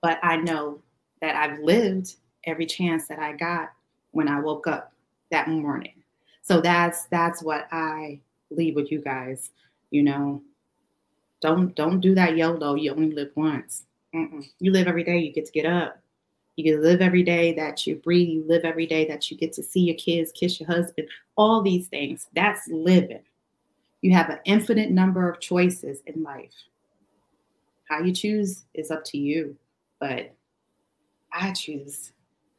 But 0.00 0.18
I 0.22 0.36
know 0.36 0.80
that 1.20 1.34
I've 1.34 1.58
lived 1.60 2.16
every 2.44 2.66
chance 2.66 3.08
that 3.08 3.18
I 3.18 3.32
got 3.32 3.72
when 4.12 4.28
I 4.28 4.40
woke 4.40 4.66
up 4.66 4.92
that 5.30 5.48
morning. 5.48 6.02
So 6.42 6.60
that's 6.60 7.06
that's 7.06 7.42
what 7.42 7.66
I 7.72 8.20
leave 8.50 8.76
with 8.76 8.92
you 8.92 9.00
guys. 9.00 9.50
You 9.90 10.02
know, 10.02 10.42
don't 11.40 11.74
don't 11.74 12.00
do 12.00 12.14
that 12.14 12.36
YOLO. 12.36 12.74
You 12.74 12.92
only 12.92 13.12
live 13.12 13.30
once. 13.34 13.84
Mm-mm. 14.14 14.44
You 14.60 14.70
live 14.70 14.86
every 14.86 15.04
day. 15.04 15.18
You 15.18 15.32
get 15.32 15.46
to 15.46 15.52
get 15.52 15.66
up. 15.66 15.98
You 16.56 16.80
live 16.80 17.00
every 17.00 17.22
day 17.22 17.52
that 17.54 17.86
you 17.86 17.96
breathe. 17.96 18.28
You 18.28 18.44
live 18.46 18.64
every 18.64 18.86
day 18.86 19.06
that 19.08 19.30
you 19.30 19.36
get 19.36 19.52
to 19.54 19.62
see 19.62 19.80
your 19.80 19.96
kids, 19.96 20.32
kiss 20.32 20.60
your 20.60 20.68
husband, 20.68 21.08
all 21.36 21.62
these 21.62 21.88
things. 21.88 22.28
That's 22.34 22.68
living. 22.68 23.22
You 24.02 24.12
have 24.12 24.30
an 24.30 24.38
infinite 24.44 24.90
number 24.90 25.28
of 25.28 25.40
choices 25.40 26.00
in 26.06 26.22
life. 26.22 26.52
How 27.88 28.00
you 28.00 28.12
choose 28.12 28.64
is 28.74 28.90
up 28.90 29.04
to 29.06 29.18
you. 29.18 29.56
But 29.98 30.32
I 31.32 31.52
choose. 31.52 32.12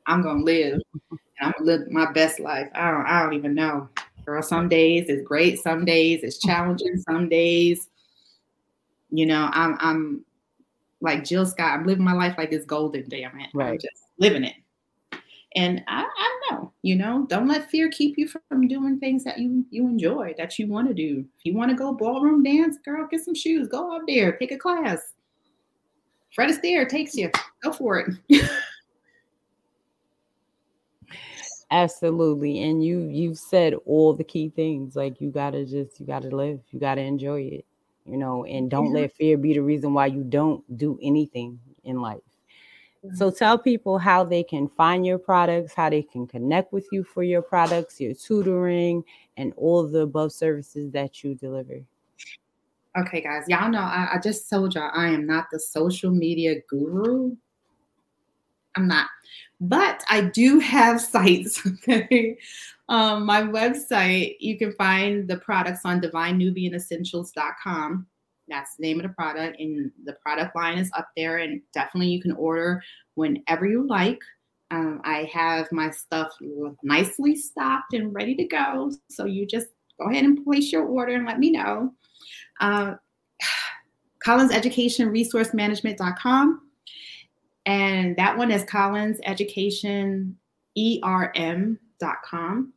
I'm 0.08 0.22
gonna 0.22 0.44
live. 0.44 0.82
And 1.12 1.20
I'm 1.42 1.54
gonna 1.58 1.66
live 1.66 1.92
my 1.92 2.12
best 2.12 2.40
life. 2.40 2.70
I 2.76 2.92
don't, 2.92 3.06
I 3.06 3.24
don't 3.24 3.34
even 3.34 3.54
know. 3.54 3.90
Girl, 4.26 4.42
some 4.42 4.68
days 4.68 5.06
it's 5.08 5.22
great, 5.22 5.60
some 5.60 5.86
days 5.86 6.22
it's 6.24 6.40
challenging, 6.40 6.98
some 6.98 7.30
days, 7.30 7.90
you 9.12 9.26
know, 9.26 9.50
I'm 9.54 9.78
I'm 9.80 10.26
like 11.06 11.24
Jill 11.24 11.46
Scott. 11.46 11.80
I'm 11.80 11.86
living 11.86 12.04
my 12.04 12.14
life 12.14 12.36
like 12.38 12.52
it's 12.52 12.66
golden, 12.66 13.08
damn 13.08 13.40
it. 13.40 13.50
Right. 13.54 13.72
I'm 13.72 13.80
just 13.80 14.04
living 14.20 14.44
it. 14.44 14.56
And 15.56 15.82
I, 15.88 16.02
I 16.02 16.40
don't 16.50 16.60
know, 16.60 16.74
you 16.82 16.98
know, 16.98 17.26
don't 17.30 17.48
let 17.48 17.72
fear 17.72 17.90
keep 17.90 18.18
you 18.18 18.28
from 18.28 18.68
doing 18.68 19.00
things 19.00 19.24
that 19.24 19.40
you 19.40 19.66
you 19.70 19.88
enjoy, 19.88 20.34
that 20.38 20.60
you 20.60 20.68
want 20.68 20.90
to 20.90 20.94
do. 20.94 21.24
If 21.38 21.46
you 21.46 21.56
want 21.56 21.72
to 21.72 21.78
go 21.78 21.94
ballroom 21.94 22.44
dance, 22.44 22.78
girl, 22.84 23.08
get 23.10 23.22
some 23.22 23.36
shoes, 23.36 23.70
go 23.70 23.96
out 23.96 24.02
there, 24.06 24.36
take 24.38 24.52
a 24.52 24.58
class. 24.58 25.14
Fred 26.34 26.50
Astaire 26.50 26.90
takes 26.90 27.16
you. 27.16 27.32
Go 27.64 27.72
for 27.72 28.00
it. 28.30 28.50
Absolutely. 31.72 32.62
And 32.64 32.84
you 32.84 33.04
you've 33.04 33.38
said 33.38 33.76
all 33.86 34.14
the 34.14 34.26
key 34.26 34.50
things. 34.50 34.98
Like 34.98 35.22
you 35.22 35.32
gotta 35.32 35.66
just 35.66 36.02
you 36.02 36.06
gotta 36.06 36.36
live, 36.36 36.60
you 36.72 36.80
gotta 36.82 37.02
enjoy 37.02 37.42
it 37.44 37.66
you 38.06 38.18
know, 38.18 38.46
and 38.46 38.70
don't 38.70 38.94
let 38.94 39.16
fear 39.16 39.38
be 39.38 39.54
the 39.54 39.62
reason 39.62 39.94
why 39.94 40.06
you 40.08 40.24
don't 40.24 40.64
do 40.78 41.00
anything 41.02 41.60
in 41.84 42.02
life. 42.02 42.22
So 43.14 43.30
tell 43.30 43.58
people 43.58 44.00
how 44.00 44.24
they 44.24 44.42
can 44.44 44.68
find 44.68 45.06
your 45.06 45.20
products, 45.20 45.74
how 45.74 45.90
they 45.90 46.02
can 46.02 46.26
connect 46.26 46.74
with 46.74 46.88
you 46.92 47.04
for 47.04 47.24
your 47.24 47.42
products, 47.42 48.02
your 48.02 48.14
tutoring, 48.14 49.04
and 49.38 49.54
all 49.58 49.88
the 49.88 50.00
above 50.02 50.32
services 50.32 50.92
that 50.92 51.24
you 51.24 51.36
deliver. 51.36 51.82
Okay, 52.98 53.22
guys, 53.22 53.44
y'all 53.48 53.70
know 53.70 53.80
I, 53.80 54.12
I 54.14 54.20
just 54.20 54.50
told 54.50 54.74
y'all 54.74 54.90
I 54.94 55.10
am 55.10 55.26
not 55.28 55.48
the 55.52 55.60
social 55.60 56.12
media 56.12 56.56
guru. 56.70 57.36
I'm 58.76 58.88
not, 58.88 59.08
but 59.60 60.04
I 60.10 60.22
do 60.22 60.60
have 60.60 61.02
sites. 61.02 61.62
Okay, 61.66 62.38
um, 62.88 63.26
my 63.26 63.42
website, 63.42 64.36
you 64.40 64.58
can 64.58 64.72
find 64.74 65.28
the 65.28 65.38
products 65.38 65.82
on 65.86 66.02
divinenubianessentials.com. 66.02 68.06
That's 68.48 68.76
the 68.76 68.84
name 68.84 69.00
of 69.00 69.04
the 69.04 69.14
product, 69.14 69.60
and 69.60 69.92
the 70.04 70.14
product 70.14 70.56
line 70.56 70.78
is 70.78 70.92
up 70.96 71.10
there. 71.18 71.40
And 71.40 71.62
definitely, 71.74 72.10
you 72.10 72.22
can 72.22 72.34
order 72.34 72.84
whenever 73.16 73.66
you 73.66 73.88
like. 73.88 74.22
Um, 74.72 75.02
I 75.04 75.30
have 75.34 75.72
my 75.72 75.90
stuff 75.90 76.32
nicely 76.84 77.36
stocked 77.36 77.94
and 77.94 78.14
ready 78.14 78.36
to 78.36 78.46
go. 78.46 78.92
So 79.10 79.26
you 79.26 79.48
just 79.48 79.68
go 80.00 80.10
ahead 80.10 80.26
and 80.26 80.44
place 80.44 80.72
your 80.72 80.86
order 80.86 81.14
and 81.14 81.26
let 81.26 81.40
me 81.40 81.52
know. 81.52 81.92
Uh, 82.60 82.96
Collins 84.24 84.52
Education 84.52 85.10
Resource 85.10 85.54
Management.com. 85.54 86.62
And 87.66 88.16
that 88.18 88.38
one 88.38 88.52
is 88.52 88.64
Collins 88.64 89.20
Education 89.24 90.38
ERM.com. 90.78 92.74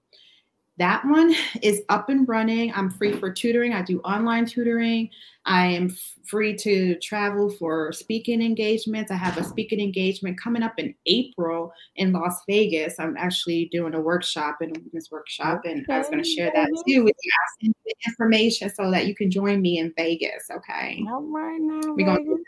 that 0.79 1.05
one 1.05 1.35
is 1.63 1.83
up 1.89 2.09
and 2.09 2.29
running. 2.29 2.73
I'm 2.73 2.91
free 2.91 3.13
for 3.13 3.33
tutoring. 3.33 3.73
I 3.73 3.83
do 3.83 4.01
online 4.01 4.47
tutoring. 4.47 5.11
I 5.45 5.67
am 5.67 5.91
free 6.25 6.57
to 6.57 6.95
travel 7.01 7.51
for 7.51 7.93
speaking 7.93 8.43
engagements. 8.43 9.11
I 9.11 9.17
have 9.17 9.39
a 9.39 9.45
speaking 9.45 9.81
engagement 9.81 10.41
coming 10.41 10.63
up 10.63 10.75
in 10.79 10.95
April 11.07 11.73
in 11.97 12.13
Las 12.13 12.43
Vegas. 12.47 13.01
I'm 13.01 13.17
actually 13.17 13.67
doing 13.73 13.95
a 13.95 14.01
workshop 14.01 14.59
and 14.61 14.77
a 14.77 14.81
business 14.81 15.11
workshop, 15.11 15.63
and 15.65 15.85
I 15.89 15.99
was 15.99 16.09
going 16.09 16.23
to 16.23 16.29
share 16.29 16.53
that 16.55 16.69
too 16.87 17.03
with 17.03 17.17
you. 17.23 17.31
I'll 17.33 17.65
send 17.65 17.75
the 17.85 17.95
information 18.07 18.71
so 18.75 18.91
that 18.91 19.07
you 19.07 19.15
can 19.15 19.31
join 19.31 19.61
me 19.61 19.79
in 19.79 19.93
Vegas. 19.97 20.49
Okay. 20.51 21.03
All 21.09 21.23
right 21.23 21.61
now. 21.61 21.95
We're 21.95 22.07
going 22.07 22.25
to 22.25 22.45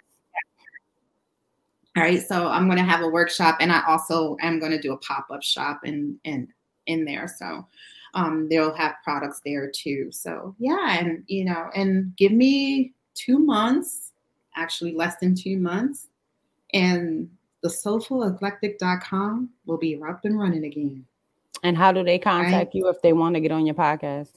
all 1.97 2.05
right, 2.05 2.23
so 2.23 2.47
I'm 2.47 2.67
going 2.67 2.79
to 2.79 2.85
have 2.85 3.03
a 3.03 3.09
workshop, 3.09 3.57
and 3.59 3.73
I 3.73 3.83
also 3.89 4.37
am 4.41 4.61
going 4.61 4.71
to 4.71 4.81
do 4.81 4.93
a 4.93 4.97
pop 4.99 5.27
up 5.33 5.43
shop 5.43 5.81
in 5.85 6.21
in 6.23 6.47
in 6.87 7.05
there. 7.05 7.27
So 7.27 7.67
um, 8.15 8.49
they'll 8.49 8.75
have 8.75 8.95
products 9.05 9.41
there 9.45 9.71
too. 9.71 10.11
So 10.11 10.55
yeah, 10.59 10.99
and 10.99 11.23
you 11.27 11.45
know, 11.45 11.71
and 11.75 12.17
give 12.17 12.33
me 12.33 12.95
two 13.15 13.39
months, 13.39 14.13
actually 14.57 14.95
less 14.95 15.17
than 15.17 15.35
two 15.35 15.59
months, 15.59 16.09
and 16.73 17.29
the 17.63 17.69
soulfuleclectic.com 17.69 19.51
will 19.67 19.79
be 19.79 20.01
up 20.03 20.25
and 20.25 20.39
running 20.39 20.65
again. 20.65 21.05
And 21.63 21.77
how 21.77 21.93
do 21.93 22.03
they 22.03 22.19
contact 22.19 22.53
right? 22.53 22.75
you 22.75 22.89
if 22.89 23.03
they 23.03 23.13
want 23.13 23.35
to 23.35 23.41
get 23.41 23.53
on 23.53 23.67
your 23.67 23.75
podcast? 23.75 24.31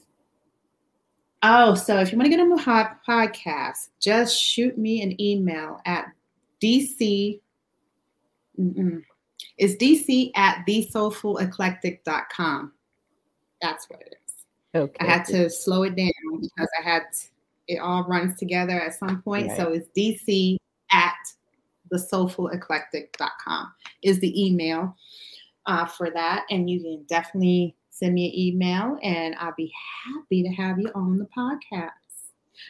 Oh, 1.42 1.74
so 1.74 1.98
if 2.00 2.10
you 2.10 2.18
want 2.18 2.26
to 2.26 2.30
get 2.30 2.40
on 2.40 2.48
my 2.48 2.90
podcast, 3.06 3.90
just 4.00 4.40
shoot 4.40 4.78
me 4.78 5.02
an 5.02 5.20
email 5.20 5.80
at 5.84 6.06
DC. 6.62 7.40
Mm-mm. 8.58 9.02
It's 9.58 9.76
DC 9.76 10.30
at 10.34 10.64
thesoulfuleclectic.com. 10.66 12.72
That's 13.64 13.88
what 13.88 14.02
it 14.02 14.16
is. 14.26 14.34
Okay. 14.74 14.96
I 15.00 15.10
had 15.10 15.24
to 15.26 15.48
slow 15.48 15.84
it 15.84 15.96
down 15.96 16.10
because 16.38 16.68
I 16.78 16.82
had 16.82 17.04
it 17.66 17.78
all 17.78 18.04
runs 18.04 18.38
together 18.38 18.78
at 18.78 18.92
some 18.92 19.22
point. 19.22 19.48
Right. 19.48 19.56
So 19.56 19.72
it's 19.72 19.88
DC 19.96 20.56
at 20.92 21.14
the 21.90 21.96
soulfuleclectic.com 21.96 23.72
is 24.02 24.20
the 24.20 24.46
email 24.46 24.94
uh, 25.64 25.86
for 25.86 26.10
that. 26.10 26.44
And 26.50 26.68
you 26.68 26.82
can 26.82 27.04
definitely 27.08 27.74
send 27.88 28.12
me 28.12 28.26
an 28.26 28.38
email 28.38 28.98
and 29.02 29.34
I'll 29.36 29.54
be 29.56 29.72
happy 30.04 30.42
to 30.42 30.50
have 30.50 30.78
you 30.78 30.90
on 30.94 31.18
the 31.18 31.28
podcast. 31.34 31.90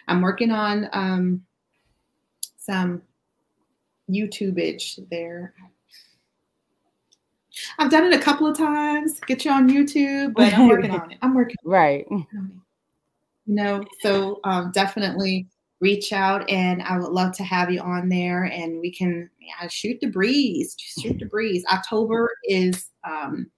I'm 0.07 0.23
working 0.23 0.53
on 0.53 0.89
um, 0.93 1.45
some 2.57 3.03
YouTubeage 4.09 5.09
there. 5.11 5.55
I've 7.79 7.91
done 7.91 8.05
it 8.05 8.15
a 8.15 8.23
couple 8.23 8.47
of 8.47 8.57
times, 8.57 9.21
get 9.21 9.45
you 9.45 9.51
on 9.51 9.69
YouTube, 9.69 10.35
but 10.35 10.53
I'm 10.53 10.69
working 10.69 10.91
on 10.91 11.13
it. 11.13 11.19
I'm 11.23 11.35
working 11.35 11.57
right. 11.65 12.07
You 12.11 13.55
know, 13.55 13.85
so 14.01 14.41
um, 14.45 14.73
definitely 14.73 15.47
reach 15.81 16.13
out, 16.13 16.49
and 16.49 16.83
I 16.83 16.99
would 16.99 17.11
love 17.11 17.37
to 17.37 17.45
have 17.45 17.71
you 17.71 17.81
on 17.81 18.09
there, 18.09 18.45
and 18.45 18.81
we 18.81 18.91
can 18.91 19.29
yeah, 19.39 19.69
shoot 19.69 20.01
the 20.01 20.07
breeze. 20.07 20.75
Shoot 20.79 21.19
the 21.19 21.27
breeze. 21.27 21.65
October 21.71 22.31
is 22.45 22.91
um, 23.05 23.51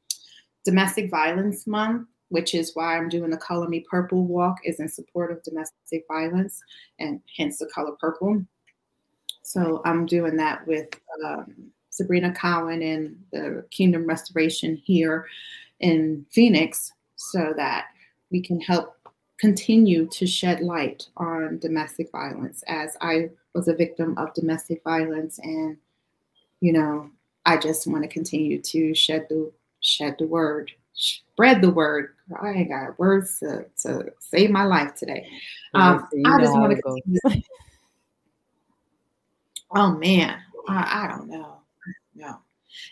Domestic 0.65 1.11
Violence 1.11 1.67
Month, 1.67 2.09
which 2.31 2.55
is 2.55 2.73
why 2.75 2.97
I'm 2.97 3.09
doing 3.09 3.31
the 3.31 3.37
Color 3.37 3.69
Me 3.69 3.85
Purple 3.89 4.25
walk, 4.25 4.59
is 4.65 4.81
in 4.81 4.89
support 4.89 5.31
of 5.31 5.43
domestic 5.45 6.05
violence, 6.09 6.61
and 6.99 7.21
hence 7.37 7.59
the 7.59 7.67
color 7.67 7.93
purple. 8.01 8.45
So 9.43 9.81
I'm 9.85 10.05
doing 10.07 10.37
that 10.37 10.67
with. 10.67 10.89
Um, 11.25 11.71
Sabrina 11.97 12.33
Cowan 12.33 12.83
and 12.83 13.17
the 13.33 13.65
Kingdom 13.71 14.07
Restoration 14.07 14.77
here 14.77 15.27
in 15.81 16.27
Phoenix 16.31 16.93
so 17.17 17.53
that 17.57 17.87
we 18.31 18.41
can 18.41 18.61
help 18.61 18.97
continue 19.39 20.07
to 20.07 20.27
shed 20.27 20.61
light 20.61 21.07
on 21.17 21.59
domestic 21.59 22.11
violence 22.11 22.63
as 22.69 22.97
I 23.01 23.31
was 23.55 23.69
a 23.69 23.75
victim 23.75 24.17
of 24.19 24.33
domestic 24.35 24.83
violence 24.83 25.39
and 25.43 25.77
you 26.61 26.73
know 26.73 27.11
I 27.45 27.59
just 27.59 27.87
want 27.87 28.03
to 28.03 28.09
continue 28.09 28.61
to 28.63 28.95
shed 28.95 29.27
the 29.29 29.53
shed 29.81 30.17
the 30.19 30.27
word 30.27 30.73
spread 30.97 31.61
the 31.61 31.71
word. 31.71 32.15
I 32.41 32.51
ain't 32.51 32.71
got 32.71 32.99
words 32.99 33.39
to, 33.41 33.67
to 33.83 34.13
save 34.19 34.51
my 34.51 34.65
life 34.65 34.95
today. 34.95 35.29
Um, 35.75 36.09
I 36.25 36.41
just 36.41 36.55
want 36.55 36.75
to 36.75 36.83
continue. 36.83 37.43
Oh 39.75 39.93
man. 39.93 40.39
I, 40.69 41.05
I 41.05 41.09
don't 41.09 41.29
know 41.29 41.59
no 42.17 42.39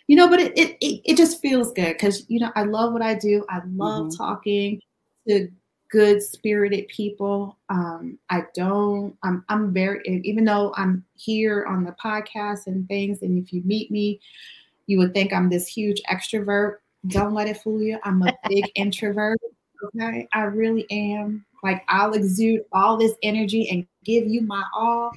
you 0.07 0.17
know 0.17 0.29
but 0.29 0.41
it 0.41 0.57
it, 0.57 0.77
it, 0.81 1.01
it 1.05 1.17
just 1.17 1.41
feels 1.41 1.73
good 1.73 1.95
because 1.95 2.25
you 2.29 2.41
know 2.41 2.51
i 2.55 2.63
love 2.63 2.93
what 2.93 3.03
i 3.03 3.15
do. 3.15 3.45
I 3.49 3.61
love 3.75 4.07
mm-hmm. 4.07 4.17
talking 4.17 4.81
to 5.29 5.49
good 5.91 6.23
spirited 6.23 6.89
people. 6.89 7.59
Um 7.69 8.19
i 8.31 8.45
don't 8.55 9.17
i'm 9.23 9.45
i'm 9.49 9.73
very 9.73 10.03
even 10.25 10.45
though 10.45 10.73
i'm 10.77 11.05
here 11.17 11.67
on 11.67 11.85
the 11.85 11.95
podcast 12.03 12.67
and 12.67 12.87
things 12.89 13.23
and 13.23 13.43
if 13.43 13.53
you 13.53 13.63
meet 13.65 13.91
me 13.91 14.21
you 14.87 14.99
would 14.99 15.15
think 15.15 15.33
i'm 15.33 15.49
this 15.49 15.67
huge 15.67 16.01
extrovert. 16.11 16.77
Don't 17.09 17.35
let 17.35 17.49
it 17.49 17.59
fool 17.59 17.83
you. 17.83 17.99
I'm 18.05 18.23
a 18.23 18.33
big 18.49 18.71
introvert 18.75 19.39
okay? 19.97 20.27
I 20.33 20.43
really 20.45 20.87
am. 20.91 21.45
Like 21.63 21.85
i'll 21.89 22.15
exude 22.15 22.65
all 22.73 22.97
this 22.97 23.15
energy 23.23 23.69
and 23.71 23.87
give 24.05 24.27
you 24.27 24.41
my 24.43 24.65
all. 24.75 25.13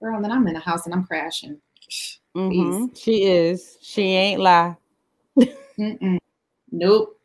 Girl 0.00 0.16
and 0.16 0.24
then 0.24 0.32
i'm 0.32 0.46
in 0.48 0.54
the 0.54 0.60
house 0.60 0.86
and 0.86 0.94
i'm 0.94 1.04
crashing 1.04 1.60
Mm-hmm. 2.36 2.94
She 2.94 3.24
is. 3.24 3.78
She 3.80 4.02
ain't 4.02 4.40
lie. 4.40 4.76
nope. 6.70 7.18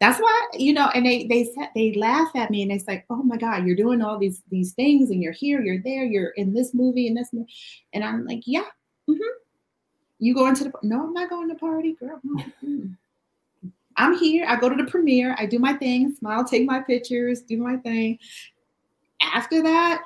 That's 0.00 0.18
why 0.18 0.48
you 0.54 0.72
know, 0.72 0.88
and 0.94 1.04
they 1.04 1.26
they 1.26 1.44
said 1.44 1.68
they 1.74 1.92
laugh 1.94 2.28
at 2.34 2.50
me 2.50 2.62
and 2.62 2.70
they 2.70 2.78
say, 2.78 3.04
"Oh 3.10 3.22
my 3.22 3.36
God, 3.36 3.66
you're 3.66 3.76
doing 3.76 4.02
all 4.02 4.18
these 4.18 4.42
these 4.50 4.72
things, 4.72 5.10
and 5.10 5.22
you're 5.22 5.32
here, 5.32 5.62
you're 5.62 5.82
there, 5.82 6.04
you're 6.04 6.30
in 6.30 6.54
this 6.54 6.74
movie 6.74 7.06
and 7.06 7.16
this," 7.16 7.32
movie. 7.32 7.52
and 7.92 8.02
I'm 8.02 8.24
like, 8.24 8.42
"Yeah, 8.46 8.64
mm-hmm. 9.08 9.22
you 10.18 10.34
going 10.34 10.54
to 10.56 10.64
the 10.64 10.72
no, 10.82 11.04
I'm 11.04 11.12
not 11.12 11.30
going 11.30 11.48
to 11.48 11.54
party, 11.54 11.94
girl. 11.94 12.20
Mm-hmm. 12.26 12.86
I'm 13.96 14.16
here. 14.16 14.46
I 14.48 14.56
go 14.56 14.70
to 14.70 14.82
the 14.82 14.90
premiere. 14.90 15.36
I 15.38 15.44
do 15.44 15.58
my 15.58 15.74
thing, 15.74 16.14
smile, 16.18 16.44
take 16.44 16.64
my 16.64 16.80
pictures, 16.80 17.42
do 17.42 17.58
my 17.58 17.76
thing. 17.76 18.18
After 19.20 19.62
that, 19.62 20.02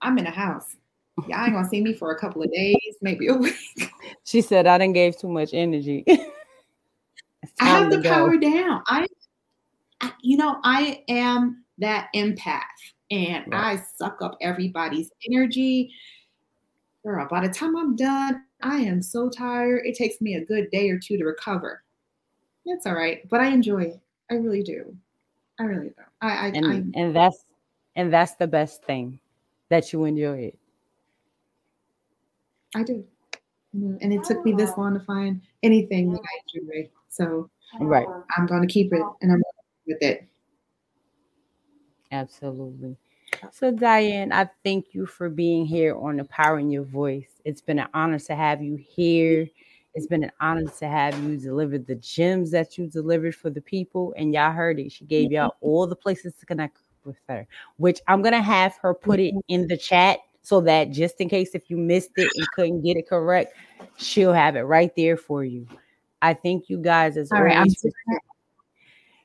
I'm 0.00 0.16
in 0.18 0.26
a 0.26 0.30
house 0.30 0.76
y'all 1.28 1.44
ain't 1.44 1.52
gonna 1.52 1.68
see 1.68 1.80
me 1.80 1.92
for 1.92 2.12
a 2.12 2.18
couple 2.18 2.42
of 2.42 2.52
days, 2.52 2.96
maybe 3.00 3.28
a 3.28 3.34
week. 3.36 3.90
She 4.24 4.40
said 4.40 4.66
I 4.66 4.78
didn't 4.78 4.94
gave 4.94 5.18
too 5.18 5.28
much 5.28 5.50
energy. 5.52 6.04
I 7.60 7.64
have 7.64 7.90
the 7.90 7.98
go. 7.98 8.10
power 8.10 8.36
down. 8.36 8.82
I, 8.86 9.06
I, 10.00 10.12
you 10.20 10.36
know, 10.36 10.58
I 10.64 11.02
am 11.08 11.64
that 11.78 12.08
empath, 12.14 12.62
and 13.10 13.44
right. 13.48 13.78
I 13.78 13.82
suck 13.96 14.18
up 14.22 14.36
everybody's 14.40 15.10
energy. 15.30 15.92
Girl, 17.04 17.26
by 17.28 17.46
the 17.46 17.52
time 17.52 17.76
I'm 17.76 17.96
done, 17.96 18.44
I 18.62 18.78
am 18.78 19.02
so 19.02 19.28
tired. 19.28 19.82
It 19.84 19.96
takes 19.96 20.20
me 20.20 20.34
a 20.34 20.44
good 20.44 20.70
day 20.70 20.88
or 20.88 20.98
two 20.98 21.18
to 21.18 21.24
recover. 21.24 21.82
It's 22.64 22.86
all 22.86 22.94
right, 22.94 23.28
but 23.28 23.40
I 23.40 23.48
enjoy 23.48 23.82
it. 23.82 24.00
I 24.30 24.34
really 24.34 24.62
do. 24.62 24.96
I 25.58 25.64
really 25.64 25.88
do. 25.88 25.94
I, 26.20 26.28
I 26.28 26.46
and, 26.48 26.66
I, 26.66 27.00
and 27.00 27.14
that's 27.14 27.44
and 27.96 28.12
that's 28.12 28.34
the 28.36 28.46
best 28.46 28.84
thing 28.84 29.20
that 29.68 29.92
you 29.92 30.04
enjoy 30.04 30.38
it. 30.38 30.58
I 32.74 32.82
do. 32.82 33.04
Mm-hmm. 33.76 33.96
And 34.00 34.12
it 34.12 34.24
took 34.24 34.44
me 34.44 34.52
this 34.52 34.76
long 34.76 34.94
to 34.94 35.00
find 35.00 35.40
anything 35.62 36.12
that 36.12 36.20
I 36.20 36.58
enjoy. 36.58 36.90
So 37.08 37.48
right. 37.80 38.06
I'm 38.36 38.46
going 38.46 38.62
to 38.62 38.72
keep 38.72 38.92
it 38.92 39.02
and 39.20 39.32
I'm 39.32 39.42
with 39.86 40.02
it. 40.02 40.26
Absolutely. 42.10 42.96
So, 43.50 43.70
Diane, 43.70 44.32
I 44.32 44.48
thank 44.62 44.92
you 44.92 45.06
for 45.06 45.30
being 45.30 45.64
here 45.64 45.96
on 45.96 46.18
the 46.18 46.24
Power 46.24 46.58
in 46.58 46.70
Your 46.70 46.84
Voice. 46.84 47.40
It's 47.46 47.62
been 47.62 47.78
an 47.78 47.88
honor 47.94 48.18
to 48.18 48.34
have 48.34 48.62
you 48.62 48.76
here. 48.76 49.48
It's 49.94 50.06
been 50.06 50.22
an 50.22 50.32
honor 50.40 50.66
to 50.78 50.86
have 50.86 51.18
you 51.24 51.38
deliver 51.38 51.78
the 51.78 51.94
gems 51.96 52.50
that 52.50 52.76
you 52.76 52.86
delivered 52.86 53.34
for 53.34 53.48
the 53.48 53.62
people. 53.62 54.14
And 54.18 54.34
y'all 54.34 54.52
heard 54.52 54.78
it. 54.78 54.92
She 54.92 55.06
gave 55.06 55.32
y'all 55.32 55.56
all 55.62 55.86
the 55.86 55.96
places 55.96 56.34
to 56.40 56.46
connect 56.46 56.78
with 57.04 57.16
her, 57.28 57.46
which 57.78 58.00
I'm 58.06 58.20
going 58.22 58.34
to 58.34 58.42
have 58.42 58.76
her 58.82 58.94
put 58.94 59.18
it 59.18 59.34
in 59.48 59.66
the 59.66 59.76
chat 59.76 60.18
so 60.42 60.60
that 60.62 60.90
just 60.90 61.20
in 61.20 61.28
case 61.28 61.50
if 61.54 61.70
you 61.70 61.76
missed 61.76 62.10
it 62.16 62.28
and 62.36 62.46
couldn't 62.54 62.82
get 62.82 62.96
it 62.96 63.08
correct, 63.08 63.54
she'll 63.96 64.32
have 64.32 64.56
it 64.56 64.62
right 64.62 64.94
there 64.96 65.16
for 65.16 65.44
you. 65.44 65.66
I 66.20 66.34
thank 66.34 66.68
you 66.68 66.78
guys 66.78 67.16
as 67.16 67.32
All 67.32 67.42
right, 67.42 67.68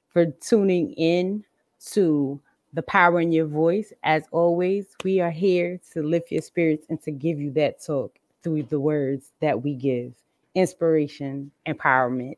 for 0.10 0.26
tuning 0.26 0.94
in 0.94 1.44
to 1.92 2.40
the 2.74 2.82
power 2.84 3.20
in 3.20 3.32
your 3.32 3.46
voice. 3.46 3.94
As 4.04 4.24
always, 4.32 4.96
we 5.04 5.20
are 5.20 5.32
here 5.32 5.80
to 5.94 6.04
lift 6.04 6.32
your 6.32 6.42
spirits 6.42 6.86
and 6.90 7.02
to 7.04 7.12
give 7.12 7.40
you 7.40 7.52
that 7.52 7.84
talk 7.84 8.18
through 8.44 8.64
the 8.64 8.80
words 8.80 9.32
that 9.42 9.64
we 9.64 9.74
give 9.76 10.14
inspiration, 10.56 11.52
empowerment, 11.68 12.38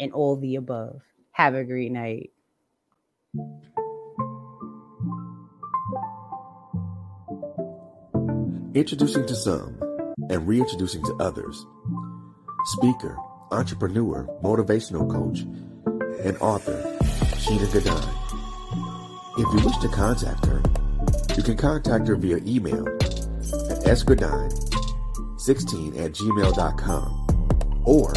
and 0.00 0.12
all 0.12 0.36
the 0.36 0.56
above. 0.56 1.02
Have 1.32 1.54
a 1.54 1.62
great 1.62 1.92
night. 1.92 2.30
Introducing 8.74 9.24
to 9.26 9.36
some 9.36 9.78
and 10.30 10.48
reintroducing 10.48 11.04
to 11.04 11.14
others. 11.20 11.64
Speaker, 12.64 13.16
entrepreneur, 13.52 14.26
motivational 14.42 15.08
coach, 15.08 15.42
and 16.24 16.36
author 16.38 16.82
Shana 17.38 17.68
Gourdine. 17.68 18.10
If 19.38 19.46
you 19.54 19.60
wish 19.64 19.78
to 19.78 19.86
contact 19.86 20.44
her, 20.46 20.60
you 21.36 21.44
can 21.44 21.56
contact 21.56 22.08
her 22.08 22.16
via 22.16 22.38
email 22.38 22.84
at 22.88 23.84
sgradine16 23.94 26.00
at 26.00 26.10
gmail.com 26.10 27.20
or 27.84 28.12